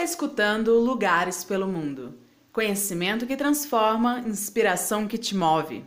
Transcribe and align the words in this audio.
está 0.00 0.12
escutando 0.12 0.78
Lugares 0.78 1.44
pelo 1.44 1.68
Mundo. 1.68 2.14
Conhecimento 2.52 3.26
que 3.26 3.36
transforma, 3.36 4.20
inspiração 4.20 5.06
que 5.06 5.18
te 5.18 5.36
move. 5.36 5.84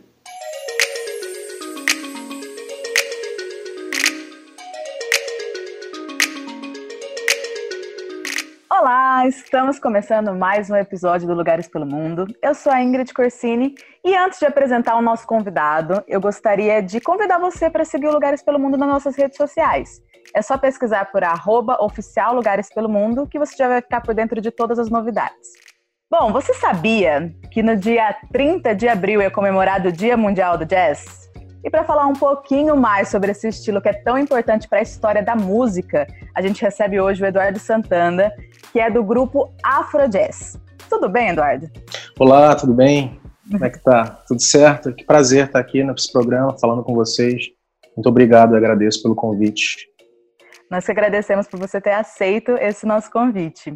Estamos 9.26 9.78
começando 9.78 10.34
mais 10.34 10.68
um 10.68 10.76
episódio 10.76 11.26
do 11.26 11.32
Lugares 11.32 11.66
pelo 11.66 11.86
Mundo. 11.86 12.26
Eu 12.42 12.54
sou 12.54 12.70
a 12.70 12.82
Ingrid 12.82 13.14
Corsini 13.14 13.74
e 14.04 14.14
antes 14.14 14.38
de 14.38 14.44
apresentar 14.44 14.96
o 14.96 15.02
nosso 15.02 15.26
convidado, 15.26 16.04
eu 16.06 16.20
gostaria 16.20 16.82
de 16.82 17.00
convidar 17.00 17.38
você 17.38 17.70
para 17.70 17.86
seguir 17.86 18.08
o 18.08 18.12
Lugares 18.12 18.42
pelo 18.42 18.58
Mundo 18.58 18.76
nas 18.76 18.86
nossas 18.88 19.16
redes 19.16 19.38
sociais. 19.38 20.02
É 20.34 20.42
só 20.42 20.58
pesquisar 20.58 21.10
por 21.10 21.24
arroba 21.24 21.82
oficial 21.82 22.34
Lugares 22.34 22.68
pelo 22.68 22.86
Mundo 22.86 23.26
que 23.26 23.38
você 23.38 23.56
já 23.56 23.66
vai 23.66 23.80
ficar 23.80 24.02
por 24.02 24.14
dentro 24.14 24.42
de 24.42 24.50
todas 24.50 24.78
as 24.78 24.90
novidades. 24.90 25.52
Bom, 26.10 26.30
você 26.30 26.52
sabia 26.52 27.34
que 27.50 27.62
no 27.62 27.76
dia 27.76 28.14
30 28.30 28.74
de 28.74 28.88
abril 28.88 29.22
é 29.22 29.30
comemorado 29.30 29.88
o 29.88 29.92
Dia 29.92 30.18
Mundial 30.18 30.58
do 30.58 30.66
Jazz? 30.66 31.24
E 31.64 31.70
para 31.70 31.82
falar 31.82 32.06
um 32.06 32.12
pouquinho 32.12 32.76
mais 32.76 33.08
sobre 33.08 33.30
esse 33.30 33.48
estilo 33.48 33.80
que 33.80 33.88
é 33.88 33.94
tão 33.94 34.18
importante 34.18 34.68
para 34.68 34.80
a 34.80 34.82
história 34.82 35.22
da 35.22 35.34
música, 35.34 36.06
a 36.34 36.42
gente 36.42 36.60
recebe 36.60 37.00
hoje 37.00 37.22
o 37.22 37.26
Eduardo 37.26 37.58
Santana, 37.58 38.30
que 38.74 38.80
é 38.80 38.90
do 38.90 39.04
grupo 39.04 39.54
Afro 39.62 40.08
Jazz. 40.08 40.58
Tudo 40.90 41.08
bem, 41.08 41.28
Eduardo? 41.28 41.70
Olá, 42.18 42.56
tudo 42.56 42.74
bem? 42.74 43.20
Como 43.48 43.64
é 43.64 43.70
que 43.70 43.78
tá? 43.78 44.04
Tudo 44.26 44.42
certo? 44.42 44.92
Que 44.92 45.04
prazer 45.04 45.46
estar 45.46 45.60
aqui 45.60 45.84
nesse 45.84 46.10
programa 46.12 46.58
falando 46.58 46.82
com 46.82 46.92
vocês. 46.92 47.44
Muito 47.96 48.08
obrigado, 48.08 48.56
agradeço 48.56 49.00
pelo 49.00 49.14
convite. 49.14 49.76
Nós 50.68 50.84
que 50.84 50.90
agradecemos 50.90 51.46
por 51.46 51.60
você 51.60 51.80
ter 51.80 51.92
aceito 51.92 52.56
esse 52.58 52.84
nosso 52.84 53.08
convite. 53.12 53.72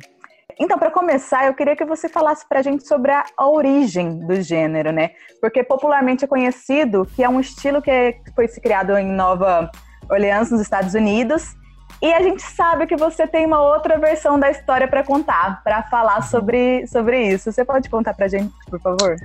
Então, 0.59 0.77
para 0.77 0.91
começar, 0.91 1.47
eu 1.47 1.55
queria 1.55 1.77
que 1.77 1.85
você 1.85 2.09
falasse 2.09 2.45
para 2.49 2.59
a 2.59 2.63
gente 2.63 2.85
sobre 2.85 3.13
a, 3.13 3.25
origem 3.39 4.27
do 4.27 4.43
gênero, 4.43 4.91
né? 4.91 5.13
Porque 5.41 5.63
popularmente 5.63 6.25
é 6.25 6.27
conhecido 6.27 7.07
que 7.15 7.23
é 7.23 7.29
um 7.29 7.39
estilo 7.39 7.81
que 7.81 8.21
foi 8.35 8.49
se 8.49 8.61
criado 8.61 8.97
em 8.97 9.07
Nova 9.07 9.71
Orleans, 10.11 10.51
nos 10.51 10.61
Estados 10.61 10.95
Unidos, 10.95 11.55
e 12.01 12.13
a 12.13 12.23
gente 12.23 12.43
sabe 12.43 12.87
que 12.87 12.97
você 12.97 13.27
tem 13.27 13.45
uma 13.45 13.61
outra 13.61 13.99
versão 13.99 14.39
da 14.39 14.51
história 14.51 14.87
para 14.87 15.03
contar, 15.03 15.63
para 15.65 15.83
falar 15.85 16.23
sobre, 16.23 16.87
sobre 16.87 17.35
isso. 17.35 17.51
Você 17.51 17.65
pode 17.65 17.91
contar 17.91 18.15
para 18.15 18.29
gente, 18.29 18.53
por 18.71 18.81
favor? 18.81 19.17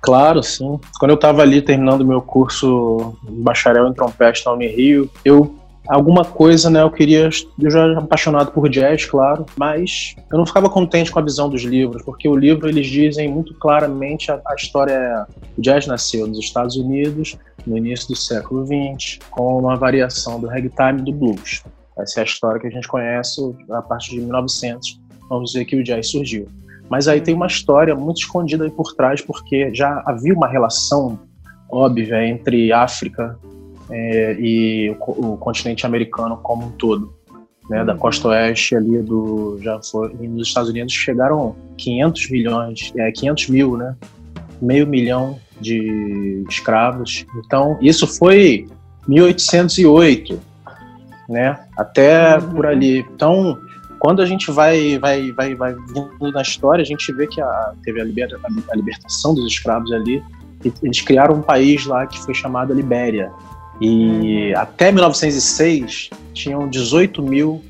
Claro, 0.00 0.42
sim. 0.42 0.80
Quando 0.98 1.12
eu 1.12 1.16
estava 1.16 1.42
ali 1.42 1.62
terminando 1.62 2.04
meu 2.04 2.20
curso 2.20 3.16
bacharel 3.22 3.86
em 3.88 3.94
trompete 3.94 4.44
na 4.44 4.52
Unirio, 4.52 5.08
eu 5.24 5.54
alguma 5.88 6.24
coisa, 6.24 6.68
né? 6.68 6.82
Eu 6.82 6.90
queria. 6.90 7.30
Eu 7.60 7.70
já 7.70 7.80
era 7.80 7.98
apaixonado 7.98 8.50
por 8.50 8.68
jazz, 8.68 9.04
claro, 9.04 9.46
mas 9.56 10.16
eu 10.30 10.38
não 10.38 10.46
ficava 10.46 10.68
contente 10.68 11.10
com 11.10 11.18
a 11.18 11.22
visão 11.22 11.48
dos 11.48 11.62
livros, 11.62 12.02
porque 12.02 12.28
o 12.28 12.36
livro 12.36 12.68
eles 12.68 12.86
dizem 12.86 13.28
muito 13.28 13.54
claramente 13.54 14.30
a, 14.30 14.40
a 14.46 14.54
história. 14.54 15.26
O 15.56 15.60
jazz 15.60 15.86
nasceu 15.86 16.26
nos 16.26 16.38
Estados 16.38 16.76
Unidos 16.76 17.38
no 17.66 17.76
início 17.76 18.08
do 18.08 18.16
século 18.16 18.64
XX, 18.64 19.18
com 19.30 19.58
uma 19.58 19.76
variação 19.76 20.38
do 20.40 20.46
ragtime 20.46 21.00
e 21.00 21.02
do 21.02 21.12
blues. 21.12 21.62
Essa 21.98 22.20
é 22.20 22.22
a 22.22 22.24
história 22.24 22.60
que 22.60 22.66
a 22.66 22.70
gente 22.70 22.86
conhece 22.88 23.40
a 23.70 23.82
partir 23.82 24.10
de 24.10 24.20
1900. 24.20 25.00
Vamos 25.28 25.52
dizer 25.52 25.64
que 25.64 25.76
o 25.76 25.82
jazz 25.82 26.10
surgiu. 26.10 26.46
Mas 26.88 27.08
aí 27.08 27.20
tem 27.20 27.34
uma 27.34 27.46
história 27.46 27.94
muito 27.94 28.18
escondida 28.18 28.64
aí 28.64 28.70
por 28.70 28.94
trás, 28.94 29.20
porque 29.20 29.74
já 29.74 30.02
havia 30.06 30.34
uma 30.34 30.46
relação 30.46 31.18
óbvia 31.70 32.24
entre 32.26 32.72
África 32.72 33.38
é, 33.90 34.36
e 34.38 34.90
o, 34.90 35.32
o, 35.32 35.36
continente 35.36 35.84
americano 35.86 36.36
como 36.36 36.66
um 36.66 36.70
todo. 36.72 37.14
Né, 37.68 37.84
da 37.84 37.94
uhum. 37.94 37.98
costa 37.98 38.28
oeste 38.28 38.76
ali 38.76 39.02
do 39.02 39.58
já 39.60 39.80
foi 39.82 40.14
nos 40.28 40.46
Estados 40.46 40.70
Unidos 40.70 40.92
chegaram 40.92 41.56
500 41.76 42.30
milhões 42.30 42.92
é 42.96 43.10
500 43.10 43.48
mil 43.48 43.76
né 43.76 43.96
meio 44.62 44.86
milhão 44.86 45.36
de 45.60 46.44
escravos 46.48 47.26
então 47.44 47.76
isso 47.82 48.06
foi 48.06 48.68
1808 49.08 50.40
né 51.28 51.58
até 51.76 52.38
uhum. 52.38 52.50
por 52.50 52.66
ali 52.66 52.98
então 52.98 53.58
quando 53.98 54.22
a 54.22 54.26
gente 54.26 54.50
vai 54.50 54.98
vai 54.98 55.32
vai 55.32 55.54
vai 55.54 55.74
vindo 55.74 56.32
na 56.32 56.42
história 56.42 56.82
a 56.82 56.86
gente 56.86 57.12
vê 57.12 57.26
que 57.26 57.40
a, 57.40 57.72
teve 57.82 58.00
a, 58.00 58.04
liberta, 58.04 58.38
a 58.70 58.76
libertação 58.76 59.34
dos 59.34 59.46
escravos 59.46 59.92
ali 59.92 60.22
e 60.64 60.72
eles 60.82 61.00
criaram 61.00 61.34
um 61.34 61.42
país 61.42 61.86
lá 61.86 62.06
que 62.06 62.18
foi 62.20 62.34
chamado 62.34 62.72
Libéria 62.72 63.30
e 63.80 64.52
uhum. 64.52 64.60
até 64.60 64.90
1906 64.90 66.10
tinham 66.32 66.68
18 66.68 67.22
mil 67.22 67.62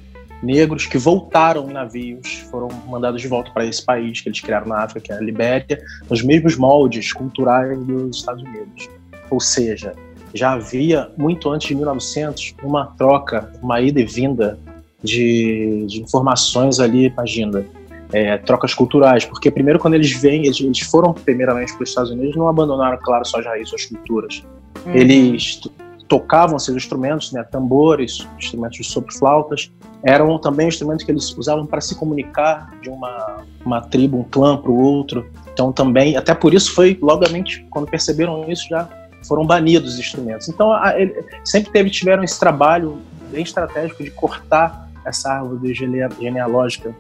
negros 0.43 0.87
que 0.87 0.99
voltaram 0.99 1.69
em 1.69 1.73
navios, 1.73 2.45
foram 2.51 2.69
mandados 2.87 3.21
de 3.21 3.29
volta 3.29 3.51
para 3.51 3.65
esse 3.65 3.85
país 3.85 4.21
que 4.21 4.29
eles 4.29 4.41
criaram 4.41 4.69
na 4.69 4.83
África, 4.83 5.01
que 5.01 5.13
é 5.13 5.17
a 5.17 5.21
Libéria, 5.21 5.83
nos 6.09 6.23
mesmos 6.23 6.57
moldes 6.57 7.13
culturais 7.13 7.79
dos 7.79 8.19
Estados 8.19 8.43
Unidos. 8.43 8.89
Ou 9.31 9.41
seja, 9.41 9.93
já 10.37 10.53
havia, 10.53 11.11
muito 11.17 11.51
antes 11.51 11.69
de 11.69 11.75
1900, 11.75 12.55
uma 12.63 12.87
troca, 12.87 13.53
uma 13.63 13.81
ida 13.81 14.01
e 14.01 14.05
vinda 14.05 14.59
de, 15.03 15.85
de 15.87 16.03
informações 16.03 16.79
ali, 16.79 17.07
imagina, 17.07 17.65
é, 18.13 18.37
trocas 18.39 18.75
culturais, 18.75 19.25
porque 19.25 19.51
primeiro 19.51 19.79
quando 19.79 19.95
eles 19.95 20.13
vêm, 20.13 20.45
eles, 20.45 20.61
eles 20.61 20.81
foram 20.81 21.13
primeiramente 21.13 21.73
para 21.75 21.83
os 21.83 21.89
Estados 21.89 22.11
Unidos, 22.11 22.37
não 22.37 22.49
abandonaram, 22.49 22.99
claro, 23.03 23.25
suas 23.25 23.45
raízes, 23.45 23.71
suas 23.71 23.87
culturas. 23.87 24.45
Uhum. 24.85 24.95
Eles 24.95 25.61
tocavam 26.09 26.59
seus 26.59 26.77
instrumentos, 26.77 27.33
né, 27.33 27.43
tambores, 27.43 28.27
instrumentos 28.39 28.79
de 28.79 28.85
sopro-flautas, 28.85 29.73
eram 30.03 30.39
também 30.39 30.69
instrumentos 30.69 31.05
que 31.05 31.11
eles 31.11 31.37
usavam 31.37 31.67
para 31.67 31.81
se 31.81 31.97
comunicar 31.97 32.71
de 32.81 32.89
uma, 32.89 33.45
uma 33.65 33.81
tribo, 33.81 34.19
um 34.19 34.23
clã 34.23 34.57
para 34.57 34.71
o 34.71 34.81
outro. 34.81 35.27
Então 35.53 35.73
também, 35.73 36.17
até 36.17 36.33
por 36.33 36.55
isso 36.55 36.73
foi, 36.75 36.97
logamente, 37.03 37.67
quando 37.71 37.89
perceberam 37.89 38.49
isso, 38.49 38.69
já 38.69 38.89
foram 39.27 39.47
banidos 39.47 39.95
os 39.95 39.99
instrumentos. 39.99 40.49
Então 40.49 40.73
a, 40.73 40.99
ele, 40.99 41.25
sempre 41.45 41.71
teve, 41.73 41.91
tiveram 41.91 42.23
esse 42.23 42.39
trabalho 42.39 42.99
bem 43.31 43.43
estratégico 43.43 44.03
de 44.03 44.11
cortar 44.11 44.89
essa 45.05 45.33
árvore 45.33 45.73
genealógica 45.73 46.95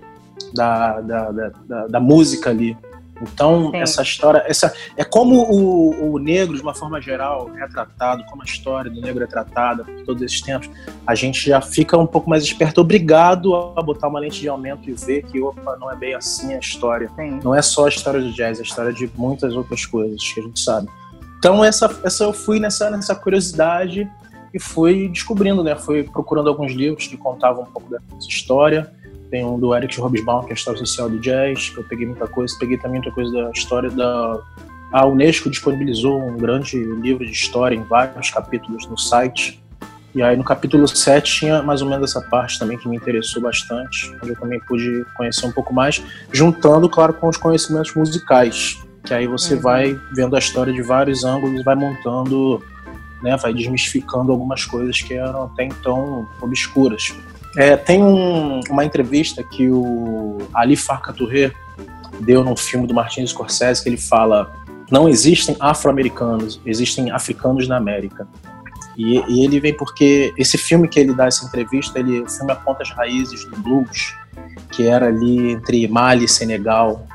da, 0.55 1.01
da, 1.01 1.31
da, 1.31 1.87
da, 1.89 2.01
música 2.01 2.51
ali. 2.51 2.77
Então, 3.21 3.71
Sim. 3.71 3.79
essa 3.79 4.03
história, 4.03 4.45
essa 4.47 4.73
é 4.95 5.03
como 5.03 5.37
o, 5.51 6.13
o 6.13 6.19
negro, 6.19 6.55
de 6.55 6.63
uma 6.63 6.75
forma 6.75 7.01
geral, 7.01 7.51
é 7.57 7.67
tratado, 7.67 8.23
como 8.25 8.43
a 8.43 8.45
história 8.45 8.91
do 8.91 9.01
negro 9.01 9.25
é 9.25 9.27
tratada 9.27 9.85
por 9.85 10.05
todos 10.05 10.23
esses 10.23 10.43
tempos, 10.43 10.69
a 11.07 11.15
gente 11.15 11.49
já 11.49 11.61
fica 11.63 11.97
um 11.97 12.07
pouco 12.07 12.29
mais 12.29 12.45
esperto, 12.45 12.81
obrigado 12.83 13.55
a 13.55 13.81
botar 13.81 14.09
uma 14.09 14.21
lente 14.21 14.41
de 14.41 14.49
aumento 14.49 14.91
e 14.91 14.93
ver 14.93 15.23
que, 15.25 15.41
opa, 15.41 15.79
não 15.81 15.91
é 15.91 15.97
bem 15.97 16.15
assim 16.15 16.55
a 16.55 16.59
história. 16.59 17.11
Sim. 17.17 17.41
Não 17.43 17.55
é 17.55 17.63
só 17.63 17.87
a 17.87 17.89
história 17.89 18.21
do 18.21 18.31
jazz, 18.33 18.59
é 18.59 18.61
a 18.61 18.65
história 18.65 18.93
de 18.93 19.11
muitas 19.17 19.55
outras 19.55 19.87
coisas 19.87 20.23
que 20.33 20.41
a 20.41 20.43
gente 20.43 20.61
sabe. 20.61 20.89
Então, 21.39 21.65
essa, 21.65 22.01
essa 22.03 22.25
eu 22.25 22.33
fui 22.33 22.59
nessa, 22.59 22.91
nessa 22.91 23.15
curiosidade 23.15 24.11
e 24.53 24.59
fui 24.59 25.09
descobrindo, 25.09 25.63
né? 25.63 25.77
Fui 25.77 26.03
procurando 26.03 26.49
alguns 26.49 26.73
livros 26.73 27.07
que 27.07 27.17
contavam 27.17 27.65
um 27.65 27.67
pouco 27.67 27.91
dessa 27.91 28.29
história 28.29 28.93
tem 29.31 29.45
um 29.45 29.59
do 29.59 29.75
Eric 29.75 30.01
Robesbaum, 30.01 30.43
que 30.43 30.51
é 30.51 30.53
a 30.53 30.55
história 30.55 30.79
social 30.79 31.09
do 31.09 31.19
jazz, 31.19 31.71
que 31.71 31.79
eu 31.79 31.85
peguei 31.85 32.07
muita 32.07 32.27
coisa. 32.27 32.55
Peguei 32.59 32.77
também 32.77 33.01
muita 33.01 33.15
coisa 33.15 33.33
da 33.33 33.51
história 33.51 33.91
da. 33.91 34.41
A 34.93 35.05
Unesco 35.05 35.51
disponibilizou 35.51 36.23
um 36.23 36.37
grande 36.37 36.79
livro 36.79 37.25
de 37.25 37.33
história 37.33 37.75
em 37.75 37.83
vários 37.83 38.31
capítulos 38.31 38.87
no 38.87 38.97
site. 38.97 39.63
E 40.15 40.23
aí 40.23 40.37
no 40.37 40.45
capítulo 40.45 40.89
7 40.89 41.41
tinha 41.41 41.63
mais 41.63 41.83
ou 41.83 41.89
menos 41.91 42.09
essa 42.09 42.23
parte 42.23 42.59
também 42.59 42.79
que 42.79 42.89
me 42.89 42.97
interessou 42.97 43.43
bastante, 43.43 44.11
onde 44.23 44.31
eu 44.31 44.37
também 44.37 44.59
pude 44.61 45.05
conhecer 45.15 45.45
um 45.45 45.53
pouco 45.53 45.75
mais, 45.75 46.03
juntando, 46.33 46.89
claro, 46.89 47.13
com 47.13 47.29
os 47.29 47.37
conhecimentos 47.37 47.95
musicais, 47.95 48.83
que 49.07 49.15
aí 49.15 49.27
você 49.27 49.55
uhum. 49.55 49.61
vai 49.61 50.01
vendo 50.13 50.37
a 50.37 50.39
história 50.39 50.73
de 50.73 50.83
vários 50.83 51.25
ângulos, 51.25 51.65
vai 51.65 51.75
montando, 51.75 52.63
né, 53.23 53.37
vai 53.37 53.55
desmistificando 53.55 54.33
algumas 54.33 54.65
coisas 54.65 55.01
que 55.01 55.15
eram 55.15 55.45
até 55.45 55.65
então 55.65 56.29
obscuras. 56.41 57.15
É, 57.57 57.77
tem 57.77 58.03
um, 58.03 58.61
uma 58.69 58.85
entrevista 58.85 59.43
que 59.43 59.71
o 59.71 60.39
Ali 60.53 60.77
Farka 60.77 61.13
Touré 61.13 61.53
deu 62.21 62.45
num 62.45 62.57
filme 62.57 62.87
do 62.87 62.93
Martin 62.93 63.27
Scorsese 63.27 63.83
que 63.83 63.89
ele 63.89 63.97
fala 63.97 64.53
não 64.91 65.09
existem 65.09 65.57
afro-americanos, 65.59 66.61
existem 66.65 67.11
africanos 67.11 67.67
na 67.67 67.77
América. 67.77 68.27
E, 68.97 69.19
e, 69.29 69.45
ele 69.45 69.61
vem 69.61 69.75
porque 69.75 70.33
esse 70.39 70.57
filme 70.57 70.89
que 70.89 70.99
ele 70.99 71.13
dá 71.13 71.27
essa 71.27 71.45
entrevista, 71.45 71.99
ele, 71.99 72.21
o 72.21 72.29
filme 72.29 72.53
aponta 72.53 72.83
as 72.83 72.91
raízes 72.91 73.45
do 73.45 73.57
blues, 73.57 74.15
que 74.71 74.87
era 74.87 75.09
ali 75.09 75.53
entre 75.53 75.87
Mali 75.87 76.25
e 76.25 76.29
Senegal. 76.29 77.07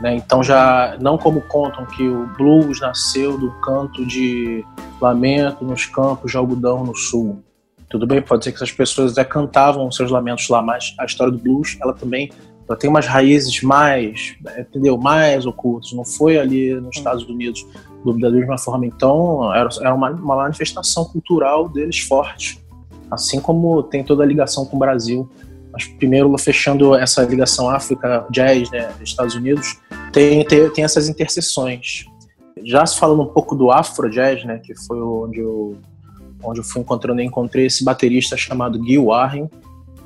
Né? 0.00 0.16
Então 0.16 0.42
já 0.42 0.96
não 1.00 1.16
como 1.16 1.40
contam 1.42 1.86
que 1.86 2.06
o 2.06 2.26
blues 2.36 2.80
nasceu 2.80 3.38
do 3.38 3.50
canto 3.60 4.04
de 4.06 4.64
lamento 5.00 5.64
nos 5.64 5.86
campos 5.86 6.30
de 6.30 6.36
algodão 6.36 6.84
no 6.84 6.94
sul. 6.94 7.42
Tudo 7.88 8.06
bem, 8.06 8.20
pode 8.20 8.44
ser 8.44 8.50
que 8.50 8.56
essas 8.56 8.72
pessoas 8.72 9.12
até 9.12 9.24
cantavam 9.24 9.90
seus 9.92 10.10
lamentos 10.10 10.48
lá, 10.48 10.60
mas 10.60 10.94
a 10.98 11.04
história 11.04 11.32
do 11.32 11.38
blues, 11.38 11.76
ela 11.80 11.92
também 11.92 12.30
ela 12.68 12.78
tem 12.78 12.88
umas 12.88 13.06
raízes 13.06 13.62
mais, 13.62 14.36
entendeu, 14.58 14.96
mais 14.96 15.44
ocultas. 15.44 15.92
Não 15.92 16.04
foi 16.04 16.38
ali 16.38 16.74
nos 16.74 16.96
Estados 16.96 17.24
Unidos 17.24 17.64
do 18.04 18.18
da 18.18 18.30
mesma 18.30 18.58
forma. 18.58 18.86
Então, 18.86 19.52
era, 19.54 19.68
era 19.80 19.94
uma, 19.94 20.10
uma 20.10 20.36
manifestação 20.36 21.04
cultural 21.04 21.68
deles 21.68 22.00
forte. 22.00 22.62
Assim 23.10 23.40
como 23.40 23.82
tem 23.82 24.02
toda 24.02 24.22
a 24.22 24.26
ligação 24.26 24.64
com 24.64 24.76
o 24.76 24.78
Brasil 24.78 25.28
mas 25.74 25.86
primeiro 25.86 26.36
fechando 26.38 26.94
essa 26.94 27.22
ligação 27.24 27.68
África, 27.68 28.24
jazz, 28.30 28.70
né, 28.70 28.94
Estados 29.02 29.34
Unidos, 29.34 29.76
tem, 30.12 30.44
tem, 30.44 30.70
tem 30.70 30.84
essas 30.84 31.08
interseções. 31.08 32.04
Já 32.62 32.86
se 32.86 32.96
falando 32.96 33.22
um 33.22 33.26
pouco 33.26 33.56
do 33.56 33.72
Afro 33.72 34.08
Jazz, 34.08 34.44
né, 34.44 34.60
que 34.62 34.72
foi 34.86 35.02
onde 35.02 35.40
eu, 35.40 35.76
onde 36.44 36.60
eu 36.60 36.64
fui 36.64 36.80
encontrando, 36.80 37.20
eu 37.20 37.24
encontrei 37.24 37.66
esse 37.66 37.84
baterista 37.84 38.36
chamado 38.36 38.82
Gil 38.86 39.06
Warren, 39.06 39.50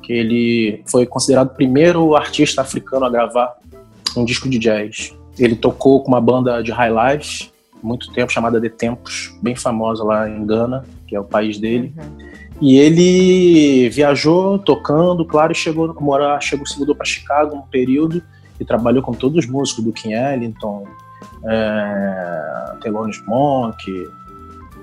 que 0.01 0.11
ele 0.11 0.83
foi 0.87 1.05
considerado 1.05 1.51
o 1.51 1.53
primeiro 1.53 2.15
artista 2.15 2.61
africano 2.61 3.05
a 3.05 3.09
gravar 3.09 3.55
um 4.17 4.25
disco 4.25 4.49
de 4.49 4.57
jazz. 4.57 5.15
Ele 5.37 5.55
tocou 5.55 6.01
com 6.01 6.07
uma 6.07 6.19
banda 6.19 6.63
de 6.63 6.71
high 6.71 6.91
life 6.91 7.51
muito 7.81 8.11
tempo 8.11 8.31
chamada 8.31 8.59
The 8.59 8.69
Tempos, 8.69 9.33
bem 9.41 9.55
famosa 9.55 10.03
lá 10.03 10.29
em 10.29 10.45
Gana, 10.45 10.83
que 11.07 11.15
é 11.15 11.19
o 11.19 11.23
país 11.23 11.57
dele. 11.57 11.93
Uhum. 11.97 12.28
E 12.61 12.77
ele 12.77 13.89
viajou 13.89 14.59
tocando, 14.59 15.23
claro, 15.25 15.51
e 15.51 15.55
chegou 15.55 15.89
a 15.89 16.01
morar, 16.01 16.41
chegou, 16.41 16.65
se 16.65 16.77
mudou 16.77 16.93
para 16.93 17.05
Chicago 17.05 17.55
um 17.55 17.61
período 17.61 18.21
e 18.59 18.65
trabalhou 18.65 19.01
com 19.01 19.13
todos 19.13 19.45
os 19.45 19.49
músicos 19.49 19.83
do 19.83 19.93
King 19.93 20.13
Ellington, 20.13 20.85
é, 21.45 22.73
Thelonious 22.81 23.23
Monk, 23.25 24.09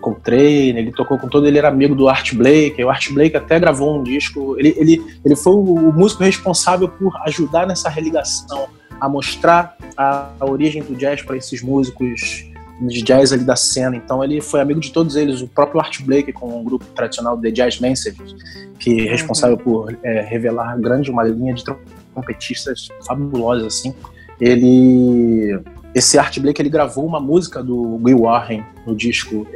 Coltrane, 0.01 0.79
ele 0.79 0.93
tocou 0.93 1.19
com 1.19 1.29
todo, 1.29 1.47
ele 1.47 1.59
era 1.59 1.69
amigo 1.69 1.95
do 1.95 2.09
Art 2.09 2.33
Blake, 2.35 2.83
o 2.83 2.89
Art 2.89 3.13
Blake 3.13 3.37
até 3.37 3.59
gravou 3.59 3.99
um 3.99 4.03
disco, 4.03 4.57
ele, 4.59 4.75
ele, 4.79 5.05
ele 5.25 5.37
foi 5.37 5.53
o 5.55 5.93
músico 5.93 6.23
responsável 6.23 6.89
por 6.89 7.15
ajudar 7.27 7.67
nessa 7.67 7.91
religação, 7.91 8.69
a 8.99 9.09
mostrar 9.09 9.77
a, 9.97 10.31
a 10.41 10.47
origem 10.47 10.83
do 10.83 10.95
jazz 10.95 11.23
para 11.23 11.37
esses 11.37 11.61
músicos 11.63 12.47
de 12.81 13.03
jazz 13.03 13.33
ali 13.33 13.45
da 13.45 13.57
cena, 13.57 13.97
então 13.97 14.23
ele 14.23 14.41
foi 14.41 14.61
amigo 14.61 14.81
de 14.81 14.93
todos 14.93 15.17
eles, 15.17 15.41
o 15.41 15.49
próprio 15.49 15.81
Art 15.81 16.03
Blake 16.03 16.33
com 16.33 16.61
um 16.61 16.65
grupo 16.65 16.85
tradicional 16.95 17.39
The 17.39 17.51
Jazz 17.51 17.81
Messengers, 17.81 18.35
que 18.79 19.07
é 19.07 19.11
responsável 19.11 19.57
por 19.57 19.97
é, 20.03 20.21
revelar 20.21 20.79
grande 20.79 21.11
uma 21.11 21.25
linha 21.25 21.55
de 21.55 21.65
trompetistas 22.13 22.89
fabulosos 23.07 23.67
assim, 23.67 23.95
ele 24.41 25.59
esse 25.95 26.19
Art 26.19 26.39
Blake 26.39 26.61
ele 26.61 26.69
gravou 26.69 27.07
uma 27.07 27.19
música 27.19 27.63
do 27.63 27.99
Will 28.05 28.21
Warren 28.21 28.63
no 28.87 28.95
disco 28.95 29.47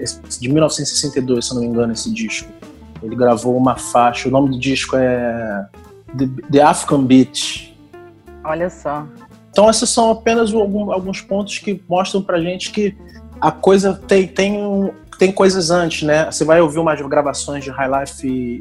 de 0.41 0.49
1962, 0.49 1.45
se 1.45 1.51
eu 1.51 1.57
não 1.57 1.63
me 1.63 1.69
engano, 1.69 1.93
esse 1.93 2.11
disco. 2.11 2.51
Ele 3.03 3.15
gravou 3.15 3.55
uma 3.55 3.77
faixa, 3.77 4.27
o 4.27 4.33
nome 4.33 4.49
do 4.49 4.59
disco 4.59 4.97
é 4.97 5.67
The, 6.17 6.29
The 6.51 6.63
African 6.63 7.05
Beat. 7.05 7.75
Olha 8.43 8.71
só. 8.71 9.07
Então 9.51 9.69
esses 9.69 9.89
são 9.91 10.11
apenas 10.11 10.53
alguns 10.55 11.21
pontos 11.21 11.59
que 11.59 11.83
mostram 11.89 12.23
pra 12.23 12.41
gente 12.41 12.71
que 12.71 12.97
a 13.41 13.51
coisa 13.51 13.95
tem, 13.95 14.27
tem, 14.27 14.93
tem 15.19 15.33
coisas 15.33 15.71
antes, 15.71 16.03
né? 16.03 16.31
Você 16.31 16.45
vai 16.45 16.61
ouvir 16.61 16.79
umas 16.79 17.01
gravações 17.01 17.65
de 17.65 17.71
High 17.71 18.01
Life 18.01 18.61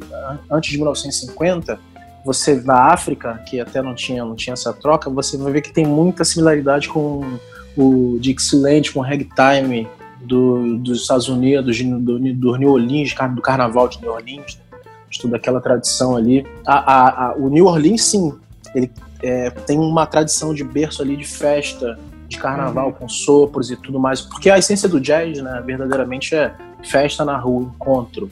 antes 0.50 0.72
de 0.72 0.78
1950, 0.78 1.80
você 2.26 2.56
na 2.56 2.92
África, 2.92 3.42
que 3.46 3.60
até 3.60 3.82
não 3.82 3.94
tinha, 3.94 4.24
não 4.26 4.36
tinha 4.36 4.54
essa 4.54 4.74
troca, 4.74 5.10
você 5.10 5.38
vai 5.38 5.52
ver 5.52 5.62
que 5.62 5.72
tem 5.72 5.86
muita 5.86 6.24
similaridade 6.24 6.90
com 6.90 7.40
o 7.78 8.18
Dixieland 8.20 8.92
com 8.92 9.00
o 9.00 9.04
ragtime 9.04 9.88
do, 10.22 10.78
dos 10.78 11.02
Estados 11.02 11.30
Unidos, 11.30 11.82
do, 11.82 12.20
do 12.20 12.58
New 12.58 12.72
Orleans, 12.72 13.14
do 13.34 13.42
carnaval 13.42 13.88
de 13.88 14.02
New 14.02 14.12
Orleans, 14.12 14.58
né? 14.58 14.80
de 15.10 15.20
toda 15.20 15.38
aquela 15.38 15.60
tradição 15.60 16.16
ali. 16.16 16.46
A, 16.66 16.74
a, 16.74 17.28
a, 17.28 17.36
o 17.36 17.50
New 17.50 17.66
Orleans, 17.66 18.04
sim, 18.04 18.34
ele 18.74 18.92
é, 19.22 19.50
tem 19.50 19.78
uma 19.78 20.06
tradição 20.06 20.54
de 20.54 20.64
berço 20.64 21.02
ali 21.02 21.16
de 21.16 21.26
festa, 21.26 22.00
de 22.28 22.38
carnaval, 22.38 22.88
uhum. 22.88 22.94
com 22.94 23.10
sopros 23.10 23.72
e 23.72 23.76
tudo 23.76 24.00
mais, 24.00 24.22
porque 24.22 24.50
a 24.50 24.58
essência 24.58 24.88
do 24.88 25.00
jazz, 25.00 25.42
né, 25.42 25.62
verdadeiramente 25.66 26.36
é 26.36 26.54
festa 26.84 27.26
na 27.26 27.38
rua, 27.38 27.64
encontro. 27.64 28.30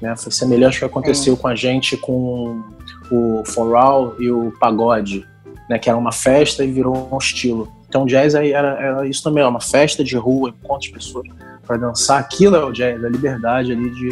Né? 0.00 0.14
Foi 0.16 0.30
semelhante 0.30 0.76
ao 0.76 0.88
que 0.88 0.98
aconteceu 0.98 1.36
com 1.36 1.48
a 1.48 1.54
gente 1.54 1.96
com 1.96 2.62
o 3.10 3.42
forró 3.44 4.12
e 4.18 4.30
o 4.30 4.52
pagode, 4.58 5.26
né, 5.68 5.78
que 5.78 5.88
era 5.88 5.98
uma 5.98 6.12
festa 6.12 6.64
e 6.64 6.70
virou 6.70 7.08
um 7.12 7.18
estilo. 7.18 7.70
Então, 7.88 8.06
jazz 8.06 8.34
era, 8.34 8.50
era 8.50 9.06
isso 9.06 9.22
também, 9.22 9.42
é 9.42 9.46
uma 9.46 9.60
festa 9.60 10.02
de 10.02 10.16
rua, 10.16 10.50
encontro 10.50 10.88
de 10.88 10.90
pessoas 10.90 11.26
para 11.66 11.76
dançar. 11.76 12.20
Aquilo 12.20 12.56
é 12.56 12.64
o 12.64 12.72
jazz, 12.72 13.02
a 13.04 13.08
liberdade 13.08 13.72
ali 13.72 13.90
de 13.90 14.08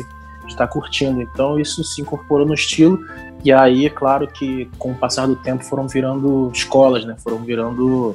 estar 0.47 0.67
tá 0.67 0.69
curtindo. 0.69 1.20
Então, 1.20 1.59
isso 1.59 1.82
se 1.82 2.00
incorporou 2.00 2.47
no 2.47 2.55
estilo. 2.55 2.99
E 3.44 3.53
aí, 3.53 3.91
claro 3.91 4.29
que 4.29 4.71
com 4.79 4.93
o 4.93 4.94
passar 4.94 5.27
do 5.27 5.35
tempo 5.35 5.65
foram 5.65 5.89
virando 5.89 6.50
escolas, 6.55 7.05
né? 7.05 7.17
Foram 7.23 7.39
virando 7.39 8.15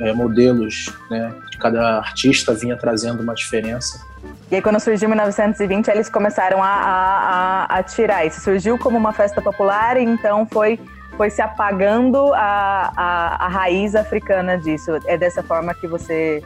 é, 0.00 0.12
modelos, 0.12 0.92
né? 1.10 1.34
Cada 1.58 1.98
artista 1.98 2.54
vinha 2.54 2.76
trazendo 2.76 3.22
uma 3.22 3.34
diferença. 3.34 4.00
E 4.50 4.56
aí, 4.56 4.62
quando 4.62 4.78
surgiu 4.78 5.08
1920, 5.08 5.88
eles 5.88 6.08
começaram 6.08 6.62
a, 6.62 6.68
a, 6.68 7.78
a, 7.78 7.82
tirar 7.82 8.24
isso. 8.24 8.40
Surgiu 8.40 8.78
como 8.78 8.96
uma 8.96 9.12
festa 9.12 9.40
popular, 9.40 9.96
então 9.96 10.46
foi 10.46 10.78
foi 11.16 11.28
se 11.28 11.42
apagando 11.42 12.32
a, 12.32 12.92
a, 12.96 13.44
a 13.44 13.48
raiz 13.48 13.94
africana 13.94 14.56
disso. 14.56 14.92
É 15.06 15.18
dessa 15.18 15.42
forma 15.42 15.74
que 15.74 15.86
você 15.86 16.42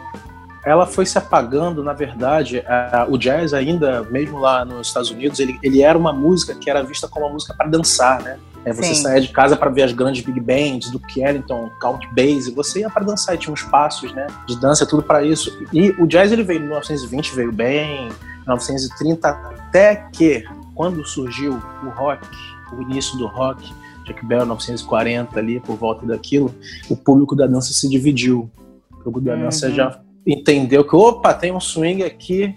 ela 0.67 0.85
foi 0.85 1.07
se 1.07 1.17
apagando, 1.17 1.83
na 1.85 1.93
verdade, 1.93 2.63
o 3.09 3.17
jazz 3.17 3.55
ainda, 3.55 4.03
mesmo 4.11 4.41
lá 4.41 4.65
nos 4.65 4.89
Estados 4.89 5.11
Unidos, 5.11 5.39
ele, 5.39 5.57
ele 5.63 5.81
era 5.81 5.97
uma 5.97 6.13
música 6.13 6.57
que 6.57 6.69
era 6.69 6.83
vista 6.83 7.07
como 7.07 7.25
uma 7.25 7.33
música 7.33 7.55
para 7.55 7.69
dançar, 7.69 8.21
né? 8.21 8.37
É, 8.65 8.73
você 8.73 8.97
Sim. 8.97 9.03
saía 9.03 9.21
de 9.21 9.29
casa 9.29 9.57
para 9.57 9.71
ver 9.71 9.83
as 9.83 9.93
grandes 9.93 10.25
big 10.25 10.41
bands 10.41 10.91
do 10.91 11.01
Ellington, 11.17 11.71
Count 11.81 12.05
Basie, 12.09 12.53
você 12.53 12.81
ia 12.81 12.91
para 12.91 13.05
dançar, 13.05 13.37
e 13.37 13.39
tinha 13.39 13.53
uns 13.53 13.63
passos, 13.63 14.13
né, 14.13 14.27
de 14.45 14.59
dança, 14.59 14.85
tudo 14.85 15.05
para 15.05 15.25
isso. 15.25 15.57
E 15.73 15.91
o 16.01 16.07
jazz 16.07 16.33
ele 16.33 16.43
veio 16.43 16.59
em 16.59 16.63
1920, 16.63 17.33
veio 17.37 17.53
bem, 17.53 18.09
1930, 18.45 19.29
até 19.29 20.09
que 20.13 20.45
quando 20.75 21.07
surgiu 21.07 21.63
o 21.85 21.89
rock, 21.91 22.27
o 22.77 22.83
início 22.83 23.17
do 23.17 23.29
rock, 23.29 23.73
Jack 24.05 24.27
Bell 24.27 24.41
1940 24.41 25.39
ali, 25.39 25.61
por 25.61 25.77
volta 25.77 26.05
daquilo, 26.05 26.53
o 26.91 26.97
público 26.97 27.37
da 27.37 27.47
dança 27.47 27.73
se 27.73 27.89
dividiu. 27.89 28.51
O 28.91 28.97
público 28.97 29.21
da 29.21 29.35
uhum. 29.35 29.43
dança 29.43 29.71
já 29.71 29.97
entendeu 30.27 30.85
que, 30.85 30.97
opa, 30.97 31.33
tem 31.33 31.53
um 31.53 31.61
swing 31.61 32.03
aqui, 32.03 32.55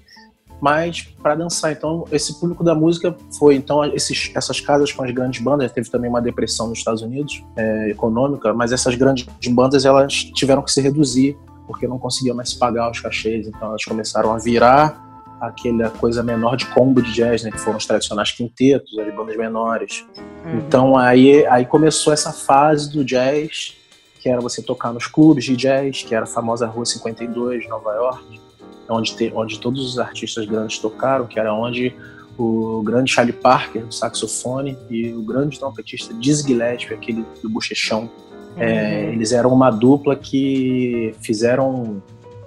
mas 0.62 1.02
para 1.22 1.36
dançar. 1.36 1.72
Então, 1.72 2.06
esse 2.12 2.40
público 2.40 2.64
da 2.64 2.74
música 2.74 3.16
foi. 3.38 3.56
Então, 3.56 3.84
esses, 3.86 4.32
essas 4.36 4.60
casas 4.60 4.92
com 4.92 5.04
as 5.04 5.12
grandes 5.12 5.42
bandas, 5.42 5.72
teve 5.72 5.90
também 5.90 6.10
uma 6.10 6.22
depressão 6.22 6.68
nos 6.68 6.80
Estados 6.80 7.02
Unidos, 7.02 7.44
é, 7.56 7.90
econômica, 7.90 8.54
mas 8.54 8.72
essas 8.72 8.96
grandes 8.96 9.26
bandas 9.50 9.86
elas 9.86 10.14
tiveram 10.14 10.62
que 10.62 10.72
se 10.72 10.82
reduzir, 10.82 11.38
porque 11.68 11.88
não 11.88 12.00
conseguiam 12.00 12.36
mais 12.36 12.54
pagar 12.54 12.90
os 12.92 13.00
cachês. 13.00 13.48
Então, 13.48 13.70
elas 13.70 13.86
começaram 13.86 14.34
a 14.34 14.38
virar 14.38 15.08
aquela 15.40 15.90
coisa 15.90 16.22
menor 16.22 16.58
de 16.58 16.66
combo 16.68 17.02
de 17.02 17.14
jazz, 17.14 17.44
né, 17.44 17.52
que 17.52 17.60
foram 17.60 17.78
os 17.78 17.86
tradicionais 17.86 18.32
quintetos, 18.32 18.98
as 18.98 19.16
bandas 19.16 19.38
menores. 19.38 20.06
Uhum. 20.46 20.58
Então 20.58 20.98
aí, 20.98 21.46
aí 21.48 21.66
começou 21.66 22.12
essa 22.12 22.32
fase 22.32 22.92
do 22.92 23.06
jazz, 23.06 23.76
que 24.20 24.30
era 24.30 24.42
você 24.42 24.62
tocar 24.62 24.94
nos 24.94 25.08
clubes 25.08 25.46
de 25.46 25.56
jazz, 25.56 26.04
que 26.04 26.14
era 26.14 26.26
a 26.26 26.28
famosa 26.28 26.68
Rua 26.68 26.86
52, 26.86 27.68
Nova 27.70 27.94
York, 27.94 28.42
onde, 28.90 29.16
te, 29.16 29.32
onde 29.34 29.60
todos 29.60 29.86
os 29.86 29.98
artistas 29.98 30.46
grandes 30.46 30.78
tocaram, 30.78 31.26
que 31.26 31.40
era 31.40 31.54
onde 31.54 31.96
o 32.38 32.82
grande 32.84 33.12
Charlie 33.12 33.34
Parker, 33.34 33.86
do 33.86 33.94
saxofone, 33.94 34.78
e 34.90 35.12
o 35.14 35.22
grande 35.22 35.58
trompetista 35.58 36.14
Dizzy 36.14 36.48
Gillespie, 36.48 36.94
aquele 36.94 37.26
do 37.42 37.50
bochechão, 37.50 38.10
é, 38.58 38.66
uhum. 38.66 38.72
é, 38.72 39.14
eles 39.14 39.32
eram 39.32 39.52
uma 39.54 39.72
dupla 39.72 40.16
que 40.16 41.14
fizeram 41.22 42.02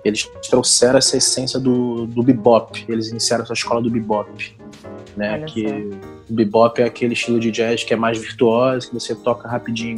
eles 0.05 0.29
trouxeram 0.51 0.99
essa 0.99 1.17
essência 1.17 1.61
do, 1.61 2.07
do 2.07 2.23
bebop. 2.25 2.85
Eles 2.89 3.09
iniciaram 3.09 3.45
essa 3.45 3.53
escola 3.53 3.81
do 3.81 3.89
bebop, 3.89 4.57
né? 5.17 5.35
Olha 5.35 5.45
que 5.47 5.69
só. 5.69 5.75
o 6.31 6.35
bebop 6.35 6.81
é 6.81 6.85
aquele 6.85 7.15
estilo 7.15 7.39
de 7.39 7.51
jazz 7.51 7.85
que 7.85 7.93
é 7.93 7.97
mais 7.97 8.19
virtuoso, 8.19 8.89
que 8.89 8.95
você 8.95 9.15
toca 9.15 9.49
rapidinho. 9.49 9.97